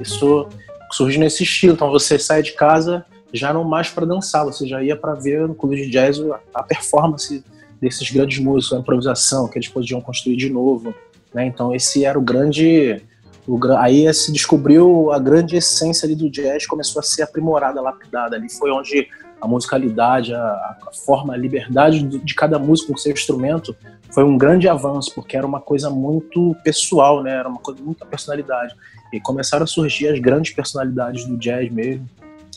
Isso 0.00 0.48
surge 0.92 1.18
nesse 1.18 1.42
estilo. 1.42 1.74
Então 1.74 1.90
você 1.90 2.18
sai 2.18 2.42
de 2.42 2.52
casa 2.52 3.04
já 3.32 3.52
não 3.52 3.64
mais 3.64 3.90
para 3.90 4.06
dançar, 4.06 4.44
você 4.44 4.66
já 4.66 4.82
ia 4.82 4.96
para 4.96 5.14
ver 5.14 5.46
no 5.46 5.54
clube 5.54 5.76
de 5.76 5.90
jazz 5.90 6.18
a 6.54 6.62
performance 6.62 7.44
desses 7.80 8.10
grandes 8.10 8.38
músicos, 8.38 8.76
a 8.76 8.80
improvisação 8.80 9.48
que 9.48 9.58
eles 9.58 9.68
podiam 9.68 10.00
construir 10.00 10.36
de 10.36 10.48
novo. 10.48 10.94
Né? 11.34 11.46
Então 11.46 11.74
esse 11.74 12.04
era 12.04 12.18
o 12.18 12.22
grande 12.22 13.02
o, 13.46 13.58
aí 13.78 14.12
se 14.12 14.32
descobriu 14.32 15.12
a 15.12 15.18
grande 15.18 15.56
essência 15.56 16.06
ali 16.06 16.16
do 16.16 16.28
jazz, 16.28 16.66
começou 16.66 17.00
a 17.00 17.02
ser 17.02 17.22
aprimorada, 17.22 17.80
lapidada. 17.80 18.36
Ali 18.36 18.50
foi 18.50 18.70
onde 18.70 19.08
a 19.40 19.46
musicalidade, 19.46 20.34
a, 20.34 20.38
a 20.38 20.90
forma, 21.04 21.34
a 21.34 21.36
liberdade 21.36 22.02
de, 22.02 22.34
cada 22.34 22.58
músico 22.58 22.92
com 22.92 22.98
seu 22.98 23.12
instrumento 23.12 23.76
foi 24.10 24.24
um 24.24 24.36
grande 24.36 24.68
avanço, 24.68 25.12
porque 25.14 25.36
era 25.36 25.46
uma 25.46 25.60
coisa 25.60 25.90
muito 25.90 26.56
pessoal, 26.64 27.22
né? 27.22 27.36
Era 27.36 27.48
uma 27.48 27.58
coisa 27.58 27.82
muita 27.82 28.04
personalidade. 28.06 28.74
E 29.12 29.20
começaram 29.20 29.64
a 29.64 29.66
surgir 29.66 30.08
as 30.08 30.18
grandes 30.18 30.52
personalidades 30.52 31.26
do 31.26 31.36
jazz 31.36 31.70
mesmo. 31.70 32.08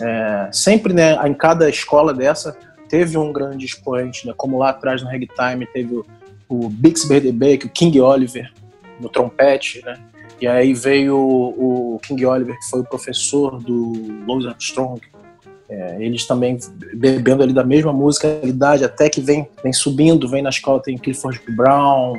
É, 0.01 0.49
sempre, 0.51 0.93
né, 0.93 1.15
em 1.27 1.33
cada 1.33 1.69
escola 1.69 2.13
dessa 2.13 2.57
teve 2.87 3.17
um 3.17 3.31
grande 3.31 3.65
expoente, 3.65 4.25
né? 4.25 4.33
Como 4.35 4.57
lá 4.57 4.69
atrás 4.69 5.03
no 5.03 5.09
Ragtime 5.09 5.67
teve 5.71 5.95
o, 5.95 6.05
o 6.47 6.69
Bixby 6.69 7.31
Baker, 7.31 7.67
o 7.67 7.69
King 7.69 7.99
Oliver, 7.99 8.51
no 8.99 9.09
trompete, 9.09 9.83
né? 9.85 9.99
E 10.41 10.47
aí 10.47 10.73
veio 10.73 11.17
o, 11.17 11.99
King 12.01 12.25
Oliver, 12.25 12.57
que 12.57 12.69
foi 12.69 12.79
o 12.81 12.83
professor 12.83 13.61
do 13.61 13.93
Louis 14.25 14.45
Armstrong, 14.45 15.01
É, 15.71 16.03
eles 16.03 16.25
também 16.25 16.57
bebendo 16.95 17.43
ali 17.43 17.53
da 17.53 17.63
mesma 17.63 17.93
musicalidade, 17.93 18.83
até 18.83 19.07
que 19.07 19.21
vem, 19.21 19.47
vem 19.63 19.71
subindo, 19.71 20.27
vem 20.27 20.41
na 20.41 20.49
escola, 20.49 20.81
tem 20.81 20.97
Clifford 20.97 21.39
Brown, 21.55 22.13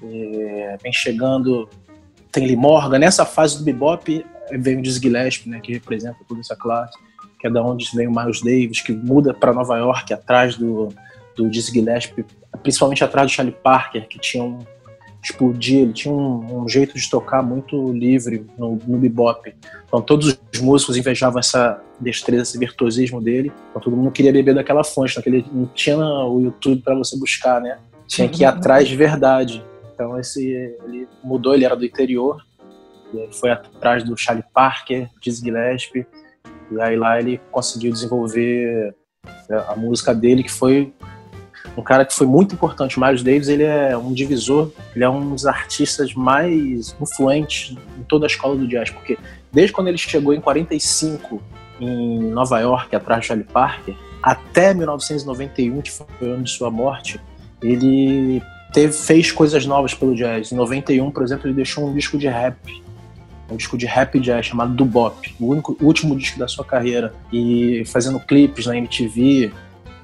é, 0.00 0.76
vem 0.80 0.92
chegando, 0.92 1.68
tem 2.30 2.46
Lee 2.46 2.54
Morgan. 2.54 3.00
Nessa 3.00 3.26
fase 3.26 3.58
do 3.58 3.64
bebop 3.64 4.24
vem 4.52 4.78
o 4.78 4.82
Dizzy 4.82 5.00
Gillespie, 5.00 5.50
né, 5.50 5.58
que 5.60 5.72
representa 5.72 6.18
toda 6.28 6.40
essa 6.40 6.54
classe, 6.54 6.96
que 7.40 7.48
é 7.48 7.50
da 7.50 7.60
onde 7.64 7.84
vem 7.96 8.06
o 8.06 8.14
Miles 8.14 8.40
Davis, 8.42 8.80
que 8.80 8.92
muda 8.92 9.34
para 9.34 9.52
Nova 9.52 9.76
York 9.76 10.14
atrás 10.14 10.56
do, 10.56 10.88
do 11.34 11.50
Dizzy 11.50 11.72
Gillespie, 11.72 12.24
principalmente 12.62 13.02
atrás 13.02 13.28
do 13.28 13.34
Charlie 13.34 13.56
Parker, 13.60 14.06
que 14.06 14.20
tinha 14.20 14.44
um 14.44 14.60
explodir, 15.22 15.80
ele 15.80 15.92
tinha 15.92 16.12
um, 16.14 16.62
um, 16.62 16.68
jeito 16.68 16.94
de 16.96 17.10
tocar 17.10 17.42
muito 17.42 17.92
livre 17.92 18.46
no, 18.56 18.78
no 18.86 18.98
bebop. 18.98 19.54
Então 19.86 20.00
todos 20.00 20.38
os 20.52 20.60
músicos 20.60 20.96
invejavam 20.96 21.40
essa 21.40 21.82
destreza, 22.00 22.42
esse 22.42 22.58
virtuosismo 22.58 23.20
dele. 23.20 23.52
Então 23.70 23.82
todo 23.82 23.96
mundo 23.96 24.10
queria 24.10 24.32
beber 24.32 24.54
daquela 24.54 24.84
fonte, 24.84 25.16
naquele, 25.16 25.44
não 25.52 25.66
tinha 25.66 25.98
o 25.98 26.40
YouTube 26.40 26.82
para 26.82 26.94
você 26.94 27.18
buscar, 27.18 27.60
né? 27.60 27.78
Tinha 28.06 28.28
que 28.28 28.42
ir 28.42 28.46
atrás 28.46 28.88
de 28.88 28.96
verdade. 28.96 29.64
Então 29.94 30.18
esse 30.18 30.46
ele 30.50 31.08
mudou, 31.22 31.54
ele 31.54 31.64
era 31.64 31.74
do 31.74 31.84
interior, 31.84 32.40
e 33.12 33.18
ele 33.18 33.32
foi 33.32 33.50
atrás 33.50 34.04
do 34.04 34.16
Charlie 34.16 34.44
Parker, 34.54 35.08
Dizzy 35.20 35.44
Gillespie, 35.44 36.06
e 36.70 36.80
aí 36.80 36.96
lá 36.96 37.18
ele 37.18 37.40
conseguiu 37.50 37.92
desenvolver 37.92 38.94
a 39.68 39.74
música 39.74 40.14
dele, 40.14 40.42
que 40.42 40.50
foi 40.50 40.92
um 41.78 41.82
cara 41.82 42.04
que 42.04 42.12
foi 42.12 42.26
muito 42.26 42.54
importante. 42.54 42.98
O 42.98 43.00
Miles 43.00 43.22
Davis 43.22 43.48
ele 43.48 43.62
é 43.62 43.96
um 43.96 44.12
divisor, 44.12 44.70
ele 44.94 45.04
é 45.04 45.08
um 45.08 45.30
dos 45.30 45.46
artistas 45.46 46.12
mais 46.12 46.96
influentes 47.00 47.76
em 47.96 48.02
toda 48.02 48.26
a 48.26 48.28
escola 48.28 48.56
do 48.56 48.66
jazz, 48.66 48.90
porque 48.90 49.16
desde 49.52 49.72
quando 49.72 49.86
ele 49.86 49.96
chegou 49.96 50.34
em 50.34 50.40
45 50.40 51.40
em 51.80 52.18
Nova 52.30 52.58
York, 52.58 52.94
atrás 52.94 53.20
de 53.20 53.28
Charlie 53.28 53.46
Parker, 53.46 53.94
até 54.20 54.74
1991, 54.74 55.80
que 55.80 55.92
foi 55.92 56.06
o 56.20 56.24
ano 56.24 56.42
de 56.42 56.50
sua 56.50 56.68
morte, 56.68 57.20
ele 57.62 58.42
teve, 58.72 58.92
fez 58.92 59.30
coisas 59.30 59.64
novas 59.64 59.94
pelo 59.94 60.16
jazz. 60.16 60.50
Em 60.50 60.56
91, 60.56 61.12
por 61.12 61.22
exemplo, 61.22 61.46
ele 61.46 61.54
deixou 61.54 61.88
um 61.88 61.94
disco 61.94 62.18
de 62.18 62.26
rap 62.26 62.58
um 63.50 63.56
disco 63.56 63.78
de 63.78 63.86
rap 63.86 64.20
jazz 64.20 64.44
chamado 64.44 64.74
Do 64.74 64.84
Bop, 64.84 65.34
o, 65.40 65.46
único, 65.46 65.76
o 65.80 65.86
último 65.86 66.14
disco 66.14 66.38
da 66.38 66.46
sua 66.46 66.66
carreira, 66.66 67.14
e 67.32 67.82
fazendo 67.86 68.20
clipes 68.20 68.66
na 68.66 68.76
MTV, 68.76 69.50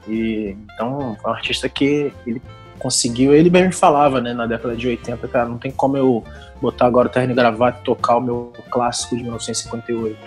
e, 0.09 0.57
então, 0.75 1.17
foi 1.21 1.31
um 1.31 1.35
artista 1.35 1.69
que 1.69 2.13
ele 2.27 2.41
conseguiu, 2.79 3.35
ele 3.35 3.49
mesmo 3.49 3.73
falava, 3.73 4.21
né, 4.21 4.33
na 4.35 4.47
década 4.47 4.77
de 4.77 4.87
80, 4.87 5.27
cara, 5.29 5.49
não 5.49 5.59
tem 5.59 5.71
como 5.71 5.97
eu 5.97 6.25
botar 6.61 6.87
agora 6.87 7.09
o 7.09 7.11
terno 7.11 7.33
e 7.33 7.35
gravata 7.35 7.79
e 7.81 7.85
tocar 7.85 8.17
o 8.17 8.21
meu 8.21 8.53
clássico 8.71 9.17
de 9.17 9.23
1958. 9.23 10.19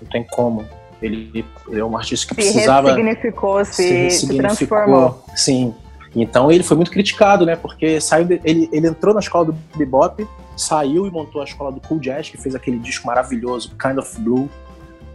Não 0.00 0.08
tem 0.08 0.24
como. 0.24 0.64
Ele, 1.00 1.44
ele 1.68 1.80
é 1.80 1.84
um 1.84 1.96
artista 1.96 2.34
que 2.34 2.42
se 2.42 2.52
precisava... 2.52 2.88
Ressignificou, 2.90 3.64
se, 3.64 3.72
se, 3.72 3.92
ressignificou, 3.92 4.50
se 4.50 4.66
transformou. 4.66 5.24
Sim. 5.34 5.74
Então 6.14 6.50
ele 6.50 6.62
foi 6.62 6.76
muito 6.76 6.90
criticado, 6.90 7.44
né, 7.44 7.56
porque 7.56 8.00
saiu 8.00 8.24
de, 8.24 8.40
ele, 8.44 8.68
ele 8.72 8.86
entrou 8.86 9.12
na 9.12 9.20
escola 9.20 9.46
do 9.46 9.52
bebop, 9.76 10.26
saiu 10.56 11.06
e 11.06 11.10
montou 11.10 11.40
a 11.40 11.44
escola 11.44 11.72
do 11.72 11.80
cool 11.80 11.98
jazz, 11.98 12.28
que 12.28 12.36
fez 12.36 12.54
aquele 12.54 12.78
disco 12.78 13.06
maravilhoso, 13.06 13.74
Kind 13.76 13.98
of 13.98 14.20
Blue, 14.20 14.48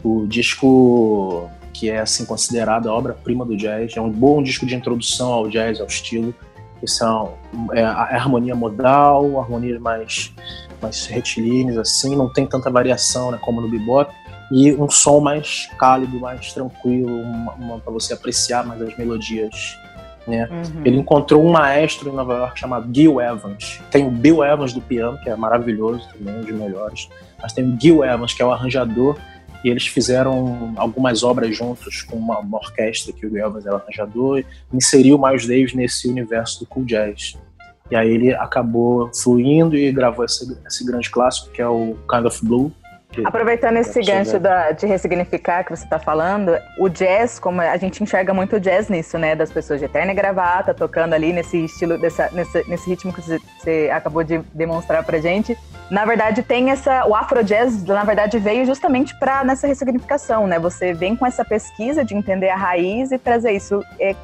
o 0.03 0.25
disco 0.27 1.49
que 1.77 1.91
é 1.91 1.99
assim 1.99 2.25
considerada 2.25 2.89
a 2.89 2.93
obra-prima 2.93 3.45
do 3.45 3.55
jazz. 3.55 3.95
É 3.95 4.01
um 4.01 4.09
bom 4.09 4.41
disco 4.41 4.65
de 4.65 4.75
introdução 4.75 5.31
ao 5.31 5.47
jazz, 5.47 5.79
ao 5.79 5.85
estilo. 5.85 6.33
São 6.85 7.33
é, 7.73 7.83
a, 7.83 8.09
é 8.11 8.15
harmonia 8.15 8.55
modal, 8.55 9.39
harmonia 9.39 9.79
mais 9.79 10.33
mais 10.81 11.07
retilíneas 11.07 11.77
assim, 11.77 12.15
não 12.15 12.31
tem 12.31 12.45
tanta 12.45 12.69
variação, 12.69 13.31
né, 13.31 13.39
como 13.41 13.61
no 13.61 13.69
bebop. 13.69 14.13
E 14.51 14.73
um 14.73 14.89
som 14.89 15.19
mais 15.19 15.67
cálido, 15.77 16.19
mais 16.19 16.53
tranquilo, 16.53 17.23
para 17.83 17.91
você 17.91 18.13
apreciar 18.13 18.65
mais 18.65 18.81
as 18.81 18.95
melodias 18.97 19.75
né? 20.27 20.47
Uhum. 20.51 20.81
Ele 20.83 20.97
encontrou 20.97 21.43
um 21.43 21.51
maestro 21.51 22.09
em 22.09 22.13
Nova 22.13 22.33
York 22.33 22.59
chamado 22.59 22.93
Gil 22.93 23.21
Evans. 23.21 23.81
Tem 23.89 24.05
o 24.05 24.11
Bill 24.11 24.43
Evans 24.43 24.73
do 24.73 24.81
piano, 24.81 25.17
que 25.23 25.29
é 25.29 25.35
maravilhoso 25.35 26.05
também, 26.11 26.35
um 26.35 26.41
dos 26.41 26.51
melhores. 26.51 27.09
Mas 27.41 27.53
tem 27.53 27.63
o 27.63 27.79
Gil 27.79 28.03
Evans, 28.03 28.33
que 28.33 28.41
é 28.41 28.45
o 28.45 28.51
arranjador 28.51 29.17
e 29.67 29.69
eles 29.69 29.85
fizeram 29.85 30.73
algumas 30.77 31.23
obras 31.23 31.53
juntos 31.53 32.01
com 32.01 32.15
uma, 32.15 32.39
uma 32.39 32.57
orquestra 32.57 33.11
que 33.11 33.25
o 33.25 33.37
Elvis 33.37 33.65
era 33.65 33.75
arranjador, 33.75 34.41
inseriu 34.71 35.19
Miles 35.19 35.45
Davis 35.45 35.73
nesse 35.73 36.07
universo 36.07 36.61
do 36.61 36.65
cool 36.65 36.85
jazz. 36.85 37.37
E 37.91 37.95
aí 37.95 38.09
ele 38.09 38.33
acabou 38.33 39.11
fluindo 39.13 39.75
e 39.75 39.91
gravou 39.91 40.23
esse, 40.23 40.57
esse 40.65 40.85
grande 40.85 41.09
clássico 41.09 41.51
que 41.51 41.61
é 41.61 41.67
o 41.67 41.97
Kind 42.09 42.25
of 42.25 42.45
Blue, 42.45 42.71
Aproveitando 43.23 43.77
esse 43.77 44.01
gancho 44.01 44.39
da, 44.39 44.71
de 44.71 44.85
ressignificar 44.85 45.63
que 45.63 45.71
você 45.71 45.83
está 45.83 45.97
falando, 45.97 46.57
o 46.77 46.89
jazz, 46.89 47.39
como 47.39 47.61
a 47.61 47.77
gente 47.77 48.03
enxerga 48.03 48.33
muito 48.33 48.57
o 48.57 48.59
jazz 48.59 48.89
nisso, 48.89 49.17
né? 49.17 49.33
Das 49.33 49.51
pessoas 49.51 49.79
de 49.79 49.85
eterna 49.85 50.11
e 50.11 50.15
gravata, 50.15 50.73
tocando 50.73 51.13
ali 51.13 51.33
nesse 51.33 51.65
estilo, 51.65 51.97
dessa, 51.97 52.29
nesse, 52.31 52.69
nesse 52.69 52.89
ritmo 52.89 53.13
que 53.13 53.21
você, 53.21 53.39
você 53.57 53.89
acabou 53.91 54.23
de 54.23 54.39
demonstrar 54.53 55.03
pra 55.03 55.19
gente. 55.19 55.57
Na 55.89 56.05
verdade, 56.05 56.43
tem 56.43 56.69
essa. 56.69 57.05
O 57.07 57.15
Afro 57.15 57.43
Jazz, 57.43 57.83
na 57.85 58.03
verdade, 58.03 58.37
veio 58.39 58.65
justamente 58.65 59.17
para 59.17 59.43
nessa 59.43 59.65
ressignificação, 59.65 60.45
né? 60.45 60.59
Você 60.59 60.93
vem 60.93 61.15
com 61.15 61.25
essa 61.25 61.45
pesquisa 61.45 62.03
de 62.03 62.13
entender 62.13 62.49
a 62.49 62.57
raiz 62.57 63.11
e 63.11 63.17
trazer 63.17 63.53
isso. 63.53 63.81
É, 63.99 64.15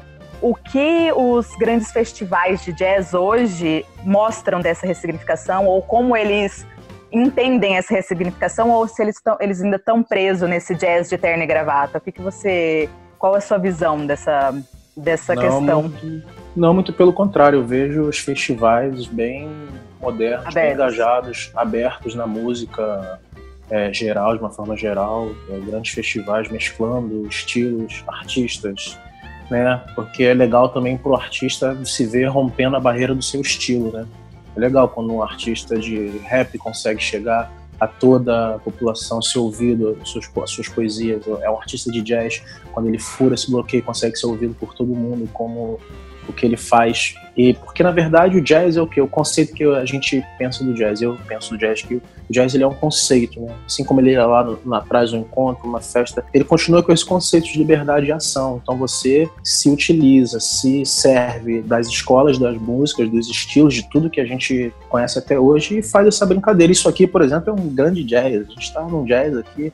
o 0.42 0.54
que 0.54 1.10
os 1.16 1.48
grandes 1.56 1.90
festivais 1.90 2.62
de 2.62 2.72
jazz 2.74 3.14
hoje 3.14 3.86
mostram 4.02 4.60
dessa 4.60 4.86
ressignificação 4.86 5.66
ou 5.66 5.80
como 5.80 6.14
eles 6.14 6.66
entendem 7.14 7.76
essa 7.76 7.94
ressignificação 7.94 8.70
ou 8.70 8.86
se 8.88 9.00
eles, 9.02 9.20
tão, 9.22 9.36
eles 9.40 9.62
ainda 9.62 9.76
estão 9.76 10.02
presos 10.02 10.48
nesse 10.48 10.74
jazz 10.74 11.08
de 11.08 11.16
terno 11.16 11.42
e 11.42 11.46
gravata? 11.46 11.98
O 11.98 12.00
que, 12.00 12.12
que 12.12 12.20
você. 12.20 12.88
Qual 13.18 13.34
é 13.34 13.38
a 13.38 13.40
sua 13.40 13.58
visão 13.58 14.04
dessa, 14.04 14.54
dessa 14.96 15.34
não, 15.34 15.42
questão? 15.42 15.82
Muito, 15.82 16.28
não, 16.54 16.74
muito 16.74 16.92
pelo 16.92 17.12
contrário. 17.12 17.60
Eu 17.60 17.64
vejo 17.64 18.02
os 18.02 18.18
festivais 18.18 19.06
bem 19.06 19.48
modernos, 20.00 20.46
abertos. 20.46 20.54
bem 20.54 20.72
engajados, 20.72 21.52
abertos 21.54 22.14
na 22.14 22.26
música 22.26 23.20
é, 23.70 23.92
geral, 23.92 24.36
de 24.36 24.42
uma 24.42 24.50
forma 24.50 24.76
geral, 24.76 25.30
é, 25.50 25.58
grandes 25.60 25.92
festivais 25.92 26.50
mesclando 26.50 27.26
estilos, 27.26 28.04
artistas, 28.06 28.98
né? 29.50 29.82
Porque 29.94 30.24
é 30.24 30.34
legal 30.34 30.68
também 30.68 30.96
para 30.96 31.10
o 31.10 31.14
artista 31.14 31.76
se 31.84 32.04
ver 32.06 32.26
rompendo 32.26 32.76
a 32.76 32.80
barreira 32.80 33.14
do 33.14 33.22
seu 33.22 33.40
estilo, 33.40 33.90
né? 33.92 34.06
É 34.56 34.60
legal 34.60 34.88
quando 34.88 35.12
um 35.12 35.22
artista 35.22 35.78
de 35.78 36.18
rap 36.18 36.56
consegue 36.58 37.00
chegar 37.00 37.52
a 37.80 37.86
toda 37.86 38.54
a 38.54 38.58
população, 38.58 39.20
ser 39.20 39.38
ouvido, 39.38 39.98
as 40.00 40.08
suas, 40.08 40.30
as 40.42 40.50
suas 40.50 40.68
poesias. 40.68 41.26
É 41.42 41.50
um 41.50 41.56
artista 41.56 41.90
de 41.90 42.00
jazz, 42.00 42.42
quando 42.72 42.88
ele 42.88 42.98
fura 42.98 43.34
esse 43.34 43.50
bloqueio, 43.50 43.82
consegue 43.82 44.16
ser 44.16 44.26
ouvido 44.26 44.54
por 44.54 44.74
todo 44.74 44.94
mundo, 44.94 45.28
como 45.32 45.80
o 46.28 46.32
que 46.32 46.46
ele 46.46 46.56
faz. 46.56 47.14
E 47.36 47.54
porque 47.54 47.82
na 47.82 47.90
verdade 47.90 48.36
o 48.36 48.40
jazz 48.40 48.76
é 48.76 48.80
o 48.80 48.86
que 48.86 49.00
o 49.00 49.08
conceito 49.08 49.52
que 49.52 49.64
a 49.64 49.84
gente 49.84 50.24
pensa 50.38 50.62
do 50.62 50.72
jazz. 50.72 51.02
Eu 51.02 51.18
penso 51.26 51.50
do 51.50 51.58
jazz 51.58 51.82
que 51.82 51.96
o 51.96 52.02
jazz 52.30 52.54
ele 52.54 52.62
é 52.62 52.66
um 52.66 52.74
conceito, 52.74 53.40
né? 53.40 53.52
assim 53.66 53.84
como 53.84 54.00
ele 54.00 54.12
era 54.12 54.26
lá 54.26 54.44
no, 54.44 54.74
atrás 54.74 55.12
um 55.12 55.18
encontro, 55.18 55.68
uma 55.68 55.80
festa, 55.80 56.24
ele 56.32 56.44
continua 56.44 56.82
com 56.82 56.92
esse 56.92 57.04
conceito 57.04 57.46
de 57.46 57.58
liberdade 57.58 58.06
de 58.06 58.12
ação. 58.12 58.60
Então 58.62 58.76
você 58.76 59.28
se 59.42 59.68
utiliza, 59.68 60.38
se 60.38 60.86
serve 60.86 61.60
das 61.62 61.88
escolas, 61.88 62.38
das 62.38 62.56
músicas, 62.56 63.10
dos 63.10 63.28
estilos, 63.28 63.74
de 63.74 63.88
tudo 63.90 64.08
que 64.08 64.20
a 64.20 64.24
gente 64.24 64.72
conhece 64.88 65.18
até 65.18 65.38
hoje 65.38 65.78
e 65.78 65.82
faz 65.82 66.06
essa 66.06 66.24
brincadeira. 66.24 66.72
Isso 66.72 66.88
aqui, 66.88 67.06
por 67.06 67.22
exemplo, 67.22 67.50
é 67.50 67.52
um 67.52 67.68
grande 67.68 68.04
jazz. 68.04 68.46
A 68.46 68.50
gente 68.50 68.62
está 68.62 68.82
num 68.82 69.04
jazz 69.04 69.36
aqui 69.36 69.72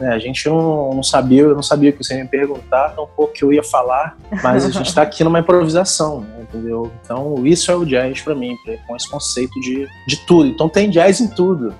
é, 0.00 0.08
a 0.08 0.18
gente 0.18 0.48
não, 0.48 0.94
não, 0.94 1.02
sabia, 1.02 1.42
eu 1.42 1.54
não 1.54 1.62
sabia 1.62 1.90
o 1.90 1.92
que 1.92 2.04
você 2.04 2.16
ia 2.16 2.22
me 2.22 2.28
perguntar, 2.28 2.90
tampouco 2.90 3.32
que 3.32 3.42
eu 3.42 3.52
ia 3.52 3.62
falar, 3.62 4.16
mas 4.42 4.64
a 4.64 4.70
gente 4.70 4.88
está 4.88 5.02
aqui 5.02 5.24
numa 5.24 5.40
improvisação, 5.40 6.20
né, 6.20 6.42
entendeu? 6.42 6.92
Então 7.02 7.46
isso 7.46 7.70
é 7.70 7.74
o 7.74 7.84
jazz 7.84 8.20
para 8.20 8.34
mim, 8.34 8.56
com 8.86 8.96
esse 8.96 9.10
conceito 9.10 9.58
de, 9.60 9.86
de 10.06 10.16
tudo. 10.26 10.48
Então 10.48 10.68
tem 10.68 10.90
jazz 10.90 11.20
em 11.20 11.28
tudo. 11.28 11.74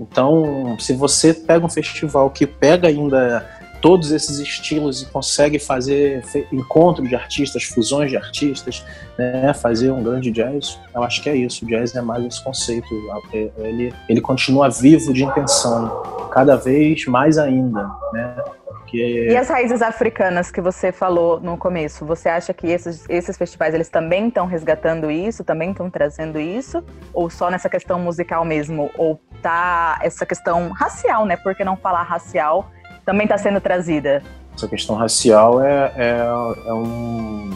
Então, 0.00 0.76
se 0.80 0.94
você 0.94 1.32
pega 1.32 1.64
um 1.64 1.68
festival 1.68 2.28
que 2.28 2.44
pega 2.46 2.88
ainda 2.88 3.48
todos 3.82 4.12
esses 4.12 4.38
estilos 4.38 5.02
e 5.02 5.06
consegue 5.06 5.58
fazer 5.58 6.22
encontros 6.52 7.08
de 7.08 7.16
artistas, 7.16 7.64
fusões 7.64 8.10
de 8.10 8.16
artistas, 8.16 8.86
né, 9.18 9.52
fazer 9.52 9.90
um 9.90 10.02
grande 10.02 10.30
jazz, 10.30 10.78
eu 10.94 11.02
acho 11.02 11.20
que 11.20 11.28
é 11.28 11.36
isso. 11.36 11.64
O 11.64 11.68
jazz 11.68 11.94
é 11.94 12.00
mais 12.00 12.24
esse 12.24 12.42
conceito. 12.42 12.88
É, 13.34 13.50
ele, 13.58 13.92
ele 14.08 14.20
continua 14.20 14.70
vivo 14.70 15.12
de 15.12 15.24
intenção, 15.24 16.28
cada 16.30 16.56
vez 16.56 17.04
mais 17.06 17.36
ainda, 17.36 17.90
né? 18.12 18.36
Porque... 18.64 19.28
E 19.30 19.36
as 19.36 19.48
raízes 19.48 19.82
africanas 19.82 20.50
que 20.50 20.60
você 20.60 20.92
falou 20.92 21.40
no 21.40 21.56
começo, 21.56 22.04
você 22.04 22.28
acha 22.28 22.52
que 22.52 22.68
esses, 22.68 23.04
esses 23.08 23.36
festivais 23.36 23.74
eles 23.74 23.88
também 23.88 24.28
estão 24.28 24.46
resgatando 24.46 25.10
isso, 25.10 25.42
também 25.42 25.70
estão 25.70 25.90
trazendo 25.90 26.38
isso? 26.38 26.84
Ou 27.12 27.28
só 27.28 27.50
nessa 27.50 27.68
questão 27.68 27.98
musical 27.98 28.44
mesmo? 28.44 28.90
Ou 28.96 29.20
tá 29.40 29.98
essa 30.02 30.24
questão 30.24 30.70
racial, 30.70 31.26
né? 31.26 31.36
Por 31.36 31.54
que 31.54 31.64
não 31.64 31.76
falar 31.76 32.02
racial? 32.02 32.70
Também 33.04 33.24
está 33.24 33.38
sendo 33.38 33.60
trazida? 33.60 34.22
Essa 34.54 34.68
questão 34.68 34.96
racial 34.96 35.62
é, 35.62 35.92
é, 35.96 36.18
é, 36.66 36.72
um 36.72 37.50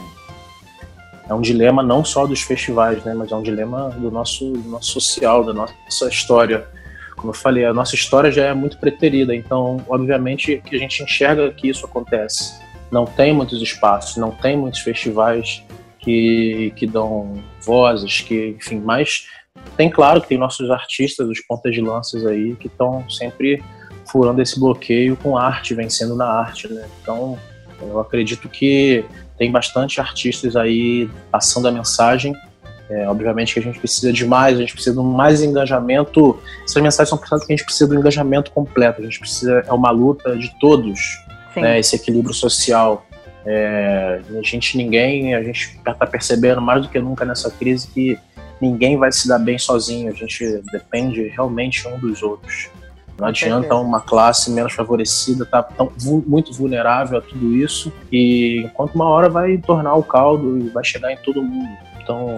é 1.28 1.34
um 1.34 1.40
dilema 1.40 1.82
não 1.82 2.04
só 2.04 2.26
dos 2.26 2.40
festivais, 2.42 3.02
né, 3.04 3.12
mas 3.14 3.32
é 3.32 3.36
um 3.36 3.42
dilema 3.42 3.90
do 3.90 4.10
nosso, 4.10 4.52
do 4.52 4.68
nosso 4.68 4.92
social, 4.92 5.44
da 5.44 5.52
nossa 5.52 6.08
história. 6.08 6.66
como 7.16 7.30
eu 7.30 7.34
falei, 7.34 7.64
a 7.64 7.74
nossa 7.74 7.94
história 7.94 8.30
já 8.30 8.44
é 8.46 8.54
muito 8.54 8.78
preterida, 8.78 9.34
então, 9.34 9.84
obviamente, 9.88 10.62
que 10.64 10.76
a 10.76 10.78
gente 10.78 11.02
enxerga 11.02 11.50
que 11.50 11.68
isso 11.68 11.84
acontece. 11.84 12.60
Não 12.90 13.04
tem 13.04 13.32
muitos 13.32 13.60
espaços, 13.60 14.16
não 14.16 14.30
tem 14.30 14.56
muitos 14.56 14.80
festivais 14.80 15.62
que, 15.98 16.72
que 16.76 16.86
dão 16.86 17.42
vozes, 17.60 18.20
que, 18.20 18.56
enfim, 18.56 18.78
mas 18.78 19.26
tem, 19.76 19.90
claro, 19.90 20.20
que 20.20 20.28
tem 20.28 20.38
nossos 20.38 20.70
artistas, 20.70 21.28
os 21.28 21.40
pontas 21.40 21.74
de 21.74 21.80
lanças 21.80 22.24
aí, 22.24 22.54
que 22.54 22.68
estão 22.68 23.08
sempre 23.10 23.62
furando 24.06 24.40
esse 24.40 24.58
bloqueio 24.58 25.16
com 25.16 25.36
arte, 25.36 25.74
vencendo 25.74 26.14
na 26.14 26.26
arte, 26.26 26.72
né? 26.72 26.86
Então, 27.02 27.38
eu 27.80 28.00
acredito 28.00 28.48
que 28.48 29.04
tem 29.38 29.50
bastante 29.50 30.00
artistas 30.00 30.56
aí 30.56 31.10
passando 31.30 31.68
a 31.68 31.70
mensagem 31.70 32.34
é, 32.88 33.08
obviamente 33.08 33.52
que 33.52 33.60
a 33.60 33.62
gente 33.62 33.78
precisa 33.78 34.12
de 34.12 34.24
mais, 34.24 34.56
a 34.56 34.60
gente 34.60 34.72
precisa 34.72 34.94
de 34.94 35.00
um 35.00 35.10
mais 35.10 35.42
engajamento. 35.42 36.38
Essas 36.64 36.80
mensagens 36.80 37.08
são 37.08 37.18
pensadas 37.18 37.44
que 37.44 37.52
a 37.52 37.56
gente 37.56 37.64
precisa 37.64 37.88
do 37.88 37.96
engajamento 37.96 38.50
completo, 38.52 39.00
a 39.00 39.04
gente 39.04 39.18
precisa, 39.18 39.64
é 39.66 39.72
uma 39.72 39.90
luta 39.90 40.36
de 40.36 40.56
todos, 40.60 41.00
né, 41.56 41.80
esse 41.80 41.96
equilíbrio 41.96 42.34
social. 42.34 43.04
É, 43.44 44.20
a 44.28 44.42
gente, 44.42 44.76
ninguém, 44.76 45.34
a 45.34 45.42
gente 45.42 45.78
está 45.78 46.06
percebendo 46.06 46.60
mais 46.60 46.82
do 46.82 46.88
que 46.88 46.98
nunca 46.98 47.24
nessa 47.24 47.50
crise 47.50 47.88
que 47.88 48.18
ninguém 48.60 48.96
vai 48.96 49.10
se 49.10 49.26
dar 49.28 49.38
bem 49.38 49.58
sozinho, 49.58 50.10
a 50.10 50.14
gente 50.14 50.62
depende 50.70 51.28
realmente 51.28 51.86
um 51.88 51.98
dos 51.98 52.22
outros. 52.22 52.70
Não 53.18 53.28
adianta 53.28 53.74
uma 53.76 54.00
classe 54.00 54.50
menos 54.50 54.74
favorecida 54.74 55.44
estar 55.44 55.62
tá 55.62 55.74
tão, 55.74 55.92
muito 56.26 56.52
vulnerável 56.52 57.18
a 57.18 57.22
tudo 57.22 57.54
isso 57.54 57.92
e 58.12 58.62
enquanto 58.64 58.94
uma 58.94 59.08
hora 59.08 59.28
vai 59.28 59.56
tornar 59.58 59.94
o 59.94 60.02
caldo 60.02 60.58
e 60.58 60.68
vai 60.68 60.84
chegar 60.84 61.12
em 61.12 61.16
todo 61.16 61.42
mundo. 61.42 61.70
Então, 62.02 62.36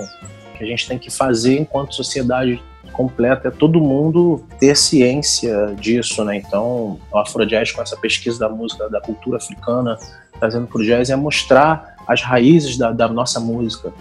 que 0.56 0.64
a 0.64 0.66
gente 0.66 0.86
tem 0.86 0.98
que 0.98 1.10
fazer 1.10 1.58
enquanto 1.58 1.94
sociedade 1.94 2.62
completa 2.92 3.48
é 3.48 3.50
todo 3.50 3.80
mundo 3.80 4.44
ter 4.58 4.76
ciência 4.76 5.74
disso, 5.78 6.24
né? 6.24 6.36
Então, 6.36 6.98
o 7.12 7.18
Afrojazz 7.18 7.70
com 7.70 7.80
essa 7.80 7.96
pesquisa 7.96 8.40
da 8.40 8.48
música, 8.48 8.88
da 8.88 9.00
cultura 9.00 9.36
africana, 9.36 9.96
trazendo 10.38 10.66
para 10.66 10.80
o 10.80 10.84
jazz 10.84 11.08
é 11.08 11.14
mostrar 11.14 11.96
as 12.06 12.22
raízes 12.22 12.76
da, 12.76 12.90
da 12.90 13.06
nossa 13.06 13.38
música, 13.38 13.92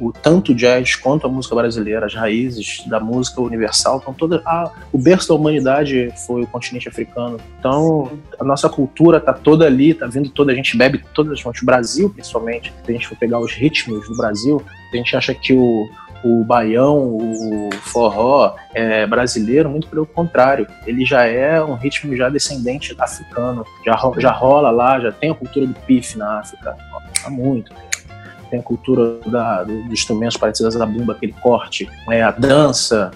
o 0.00 0.12
tanto 0.12 0.54
jazz 0.54 0.96
quanto 0.96 1.26
a 1.26 1.30
música 1.30 1.54
brasileira, 1.54 2.06
as 2.06 2.14
raízes 2.14 2.84
da 2.86 2.98
música 2.98 3.40
universal, 3.40 3.98
então 4.00 4.14
toda 4.14 4.42
a, 4.46 4.70
o 4.92 4.98
berço 4.98 5.28
da 5.28 5.34
humanidade 5.34 6.12
foi 6.26 6.42
o 6.42 6.46
continente 6.46 6.88
africano. 6.88 7.38
Então 7.58 8.10
a 8.38 8.44
nossa 8.44 8.68
cultura 8.68 9.18
está 9.18 9.32
toda 9.32 9.66
ali, 9.66 9.90
está 9.90 10.06
vindo 10.06 10.30
toda 10.30 10.52
a 10.52 10.54
gente 10.54 10.76
bebe 10.76 11.02
todas 11.14 11.32
as 11.32 11.40
fontes, 11.40 11.62
o 11.62 11.66
Brasil 11.66 12.10
principalmente. 12.10 12.72
Se 12.84 12.90
a 12.90 12.92
gente 12.92 13.06
for 13.06 13.16
pegar 13.16 13.38
os 13.38 13.52
ritmos 13.52 14.08
do 14.08 14.16
Brasil, 14.16 14.62
a 14.92 14.96
gente 14.96 15.16
acha 15.16 15.34
que 15.34 15.52
o 15.52 15.88
o 16.22 16.44
baião, 16.44 17.16
o 17.16 17.70
forró 17.80 18.54
é 18.74 19.06
brasileiro, 19.06 19.70
muito 19.70 19.88
pelo 19.88 20.06
contrário. 20.06 20.66
Ele 20.86 21.04
já 21.04 21.24
é 21.24 21.62
um 21.62 21.74
ritmo 21.74 22.14
já 22.14 22.28
descendente 22.28 22.94
africano, 22.98 23.64
já, 23.84 23.98
já 24.18 24.30
rola 24.30 24.70
lá, 24.70 25.00
já 25.00 25.10
tem 25.10 25.30
a 25.30 25.34
cultura 25.34 25.66
do 25.66 25.74
pif 25.80 26.18
na 26.18 26.40
África 26.40 26.76
há 27.24 27.30
muito 27.30 27.72
tempo 27.72 27.89
tem 28.50 28.60
a 28.60 28.62
cultura 28.62 29.20
da, 29.26 29.62
dos 29.62 29.92
instrumentos 29.92 30.36
parecidos 30.36 30.78
à 30.80 30.84
bumba, 30.84 31.12
aquele 31.12 31.32
corte, 31.32 31.88
né, 32.06 32.22
a 32.22 32.30
dança, 32.30 33.10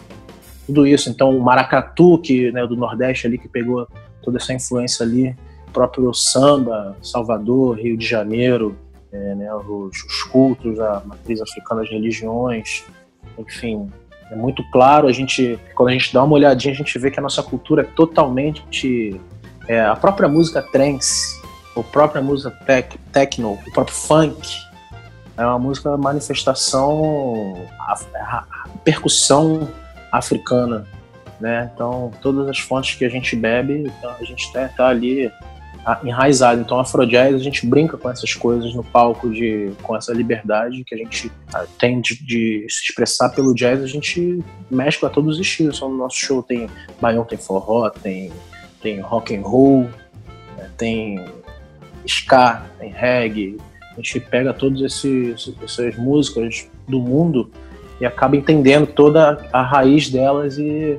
tudo 0.66 0.86
isso. 0.86 1.10
Então, 1.10 1.36
o 1.36 1.42
maracatu, 1.42 2.18
que, 2.18 2.50
né, 2.52 2.66
do 2.66 2.76
Nordeste 2.76 3.26
ali, 3.26 3.36
que 3.36 3.48
pegou 3.48 3.86
toda 4.22 4.38
essa 4.38 4.52
influência 4.52 5.04
ali, 5.04 5.36
o 5.68 5.70
próprio 5.72 6.12
samba, 6.14 6.96
Salvador, 7.02 7.78
Rio 7.78 7.96
de 7.96 8.06
Janeiro, 8.06 8.76
é, 9.12 9.34
né, 9.34 9.54
os, 9.54 9.96
os, 10.04 10.22
cultos, 10.24 10.80
a 10.80 11.02
matriz 11.04 11.40
africana 11.40 11.82
das 11.82 11.90
religiões, 11.90 12.84
enfim, 13.38 13.90
é 14.30 14.36
muito 14.36 14.62
claro. 14.70 15.06
A 15.06 15.12
gente, 15.12 15.58
quando 15.74 15.90
a 15.90 15.92
gente 15.92 16.12
dá 16.12 16.22
uma 16.24 16.34
olhadinha, 16.34 16.72
a 16.72 16.76
gente 16.76 16.98
vê 16.98 17.10
que 17.10 17.18
a 17.18 17.22
nossa 17.22 17.42
cultura 17.42 17.82
é 17.82 17.84
totalmente 17.84 19.20
é, 19.68 19.80
a 19.80 19.96
própria 19.96 20.28
música 20.28 20.62
trance, 20.62 21.40
a 21.76 21.82
própria 21.82 22.22
música 22.22 22.50
tech, 22.64 22.98
techno, 23.12 23.52
o 23.52 23.72
próprio 23.72 23.94
funk, 23.94 24.48
é 25.36 25.44
uma 25.44 25.58
música 25.58 25.96
manifestação, 25.96 27.66
a, 27.80 28.44
percussão 28.84 29.68
africana, 30.12 30.86
né? 31.40 31.70
Então, 31.74 32.12
todas 32.22 32.48
as 32.48 32.58
fontes 32.58 32.94
que 32.94 33.04
a 33.04 33.08
gente 33.08 33.34
bebe, 33.34 33.84
então, 33.98 34.14
a 34.20 34.24
gente 34.24 34.44
está 34.44 34.68
tá 34.68 34.88
ali 34.88 35.30
enraizado. 36.02 36.60
Então, 36.60 36.78
Afrojazz, 36.78 37.34
a 37.34 37.38
gente 37.38 37.66
brinca 37.66 37.96
com 37.96 38.08
essas 38.10 38.32
coisas 38.32 38.74
no 38.74 38.82
palco, 38.82 39.30
de, 39.30 39.72
com 39.82 39.94
essa 39.96 40.12
liberdade 40.12 40.84
que 40.84 40.94
a 40.94 40.98
gente 40.98 41.30
ah, 41.52 41.66
tem 41.78 42.00
de, 42.00 42.24
de, 42.24 42.66
se 42.70 42.84
expressar 42.84 43.30
pelo 43.30 43.54
jazz, 43.54 43.82
a 43.82 43.86
gente 43.86 44.42
mescla 44.70 45.10
todos 45.10 45.34
os 45.34 45.40
estilos. 45.40 45.76
Então, 45.76 45.90
no 45.90 45.96
nosso 45.96 46.16
show 46.16 46.42
tem 46.42 46.68
baião, 47.00 47.24
tem 47.24 47.38
forró, 47.38 47.90
tem, 47.90 48.32
tem 48.80 49.00
rock 49.00 49.36
and 49.36 49.42
roll, 49.42 49.82
né? 50.56 50.70
tem 50.78 51.24
ska, 52.06 52.64
tem 52.78 52.90
reggae, 52.90 53.58
a 53.96 54.00
gente 54.00 54.20
pega 54.20 54.52
todas 54.52 54.82
essas 55.62 55.96
músicas 55.96 56.68
do 56.88 56.98
mundo 57.00 57.50
e 58.00 58.04
acaba 58.04 58.36
entendendo 58.36 58.86
toda 58.86 59.46
a 59.52 59.62
raiz 59.62 60.10
delas 60.10 60.58
e 60.58 60.98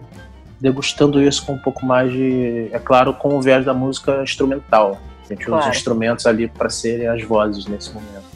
degustando 0.59 1.21
isso 1.21 1.45
com 1.45 1.53
um 1.53 1.57
pouco 1.57 1.85
mais 1.85 2.11
de, 2.11 2.69
é 2.71 2.79
claro, 2.79 3.13
com 3.13 3.35
o 3.35 3.41
viés 3.41 3.65
da 3.65 3.73
música 3.73 4.23
instrumental. 4.23 4.97
A 5.25 5.27
gente 5.27 5.45
claro. 5.45 5.61
usa 5.61 5.71
os 5.71 5.77
instrumentos 5.77 6.25
ali 6.25 6.47
para 6.47 6.69
serem 6.69 7.07
as 7.07 7.21
vozes 7.23 7.65
nesse 7.65 7.93
momento. 7.93 8.35